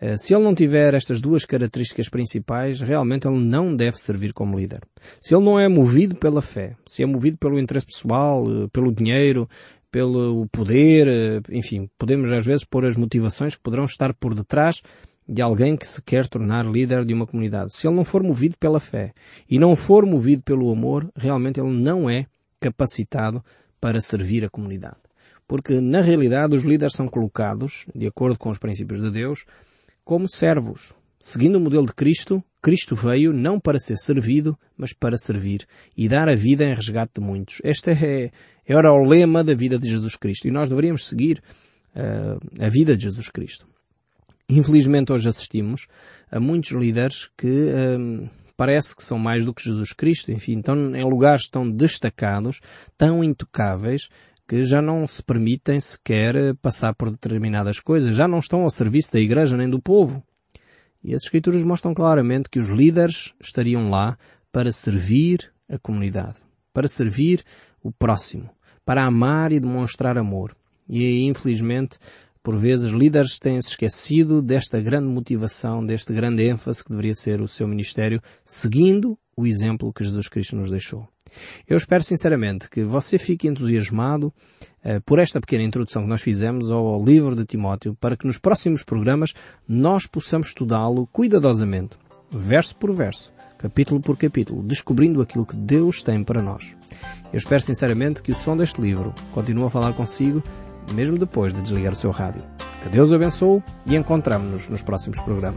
Eh, 0.00 0.16
se 0.16 0.34
ele 0.34 0.44
não 0.44 0.54
tiver 0.54 0.94
estas 0.94 1.20
duas 1.20 1.44
características 1.44 2.08
principais, 2.08 2.80
realmente 2.80 3.26
ele 3.26 3.38
não 3.38 3.74
deve 3.74 3.98
servir 3.98 4.32
como 4.32 4.58
líder. 4.58 4.80
Se 5.20 5.34
ele 5.34 5.44
não 5.44 5.58
é 5.58 5.68
movido 5.68 6.14
pela 6.16 6.42
fé, 6.42 6.76
se 6.86 7.02
é 7.02 7.06
movido 7.06 7.38
pelo 7.38 7.58
interesse 7.58 7.86
pessoal, 7.86 8.44
eh, 8.46 8.68
pelo 8.72 8.92
dinheiro, 8.92 9.48
pelo 9.90 10.46
poder, 10.52 11.08
eh, 11.08 11.40
enfim, 11.50 11.88
podemos 11.96 12.30
às 12.30 12.44
vezes 12.44 12.64
pôr 12.64 12.84
as 12.84 12.96
motivações 12.96 13.54
que 13.54 13.62
poderão 13.62 13.86
estar 13.86 14.12
por 14.12 14.34
detrás 14.34 14.82
de 15.28 15.42
alguém 15.42 15.76
que 15.76 15.88
se 15.88 16.02
quer 16.02 16.28
tornar 16.28 16.66
líder 16.66 17.04
de 17.04 17.14
uma 17.14 17.26
comunidade. 17.26 17.74
Se 17.74 17.88
ele 17.88 17.96
não 17.96 18.04
for 18.04 18.22
movido 18.22 18.56
pela 18.58 18.78
fé 18.78 19.12
e 19.48 19.58
não 19.58 19.74
for 19.74 20.04
movido 20.06 20.42
pelo 20.42 20.70
amor, 20.70 21.10
realmente 21.16 21.58
ele 21.58 21.72
não 21.72 22.08
é 22.08 22.26
capacitado 22.60 23.42
para 23.80 24.00
servir 24.00 24.44
a 24.44 24.50
comunidade. 24.50 24.96
Porque, 25.48 25.80
na 25.80 26.00
realidade, 26.00 26.56
os 26.56 26.64
líderes 26.64 26.94
são 26.94 27.08
colocados, 27.08 27.86
de 27.94 28.06
acordo 28.06 28.38
com 28.38 28.50
os 28.50 28.58
princípios 28.58 29.00
de 29.00 29.10
Deus, 29.10 29.44
como 30.06 30.28
servos. 30.28 30.94
Seguindo 31.18 31.56
o 31.56 31.60
modelo 31.60 31.84
de 31.84 31.92
Cristo, 31.92 32.42
Cristo 32.62 32.94
veio 32.94 33.32
não 33.32 33.58
para 33.58 33.80
ser 33.80 33.96
servido, 33.96 34.56
mas 34.76 34.92
para 34.92 35.18
servir 35.18 35.66
e 35.96 36.08
dar 36.08 36.28
a 36.28 36.36
vida 36.36 36.64
em 36.64 36.72
resgate 36.72 37.14
de 37.18 37.26
muitos. 37.26 37.60
Este 37.64 37.90
é, 37.90 38.30
era 38.64 38.92
o 38.92 39.04
lema 39.04 39.42
da 39.42 39.52
vida 39.52 39.76
de 39.76 39.88
Jesus 39.88 40.14
Cristo 40.14 40.46
e 40.46 40.52
nós 40.52 40.68
deveríamos 40.68 41.08
seguir 41.08 41.42
uh, 41.96 42.64
a 42.64 42.68
vida 42.68 42.96
de 42.96 43.02
Jesus 43.02 43.28
Cristo. 43.30 43.66
Infelizmente 44.48 45.12
hoje 45.12 45.28
assistimos 45.28 45.88
a 46.30 46.38
muitos 46.38 46.70
líderes 46.70 47.28
que 47.36 47.48
uh, 47.48 48.30
parece 48.56 48.94
que 48.94 49.02
são 49.02 49.18
mais 49.18 49.44
do 49.44 49.52
que 49.52 49.64
Jesus 49.64 49.92
Cristo, 49.92 50.30
enfim, 50.30 50.60
estão 50.60 50.94
em 50.94 51.02
lugares 51.02 51.48
tão 51.48 51.68
destacados, 51.68 52.60
tão 52.96 53.24
intocáveis, 53.24 54.08
que 54.48 54.62
já 54.62 54.80
não 54.80 55.06
se 55.06 55.22
permitem 55.22 55.80
sequer 55.80 56.54
passar 56.56 56.94
por 56.94 57.10
determinadas 57.10 57.80
coisas, 57.80 58.14
já 58.14 58.28
não 58.28 58.38
estão 58.38 58.62
ao 58.62 58.70
serviço 58.70 59.12
da 59.12 59.20
igreja 59.20 59.56
nem 59.56 59.68
do 59.68 59.80
povo. 59.80 60.22
E 61.02 61.14
as 61.14 61.22
escrituras 61.22 61.64
mostram 61.64 61.94
claramente 61.94 62.48
que 62.48 62.58
os 62.58 62.68
líderes 62.68 63.34
estariam 63.40 63.90
lá 63.90 64.16
para 64.52 64.72
servir 64.72 65.52
a 65.68 65.78
comunidade, 65.78 66.36
para 66.72 66.88
servir 66.88 67.44
o 67.82 67.90
próximo, 67.92 68.50
para 68.84 69.04
amar 69.04 69.52
e 69.52 69.60
demonstrar 69.60 70.16
amor. 70.16 70.56
E 70.88 71.24
infelizmente, 71.26 71.98
por 72.42 72.56
vezes, 72.56 72.92
líderes 72.92 73.40
têm-se 73.40 73.70
esquecido 73.70 74.40
desta 74.40 74.80
grande 74.80 75.08
motivação, 75.08 75.84
deste 75.84 76.12
grande 76.12 76.44
ênfase 76.44 76.84
que 76.84 76.90
deveria 76.90 77.14
ser 77.14 77.40
o 77.40 77.48
seu 77.48 77.66
ministério, 77.66 78.22
seguindo 78.44 79.18
o 79.36 79.46
exemplo 79.46 79.92
que 79.92 80.04
Jesus 80.04 80.28
Cristo 80.28 80.54
nos 80.54 80.70
deixou. 80.70 81.08
Eu 81.66 81.76
espero 81.76 82.02
sinceramente 82.02 82.68
que 82.68 82.84
você 82.84 83.18
fique 83.18 83.48
entusiasmado 83.48 84.32
uh, 84.84 85.00
por 85.04 85.18
esta 85.18 85.40
pequena 85.40 85.64
introdução 85.64 86.02
que 86.02 86.08
nós 86.08 86.22
fizemos 86.22 86.70
ao, 86.70 87.04
livro 87.04 87.34
de 87.34 87.44
Timóteo 87.44 87.94
para 88.00 88.16
que 88.16 88.26
nos 88.26 88.38
próximos 88.38 88.82
programas 88.82 89.32
nós 89.68 90.06
possamos 90.06 90.48
estudá-lo 90.48 91.06
cuidadosamente, 91.06 91.96
verso 92.30 92.76
por 92.76 92.94
verso, 92.94 93.32
capítulo 93.58 94.00
por 94.00 94.16
capítulo, 94.16 94.62
descobrindo 94.62 95.22
aquilo 95.22 95.46
que 95.46 95.56
Deus 95.56 96.02
tem 96.02 96.22
para 96.24 96.42
nós. 96.42 96.76
Eu 97.32 97.38
espero 97.38 97.60
sinceramente 97.60 98.22
que 98.22 98.32
o 98.32 98.36
som 98.36 98.56
deste 98.56 98.80
livro 98.80 99.14
continue 99.32 99.64
a 99.64 99.70
falar 99.70 99.92
consigo 99.94 100.42
mesmo 100.92 101.18
depois 101.18 101.52
de 101.52 101.60
desligar 101.62 101.92
o 101.92 101.96
seu 101.96 102.10
rádio. 102.10 102.42
Que 102.82 102.88
Deus 102.88 103.10
o 103.10 103.14
abençoe 103.14 103.62
e 103.86 103.96
encontramos-nos 103.96 104.68
nos 104.68 104.82
próximos 104.82 105.20
programas. 105.20 105.54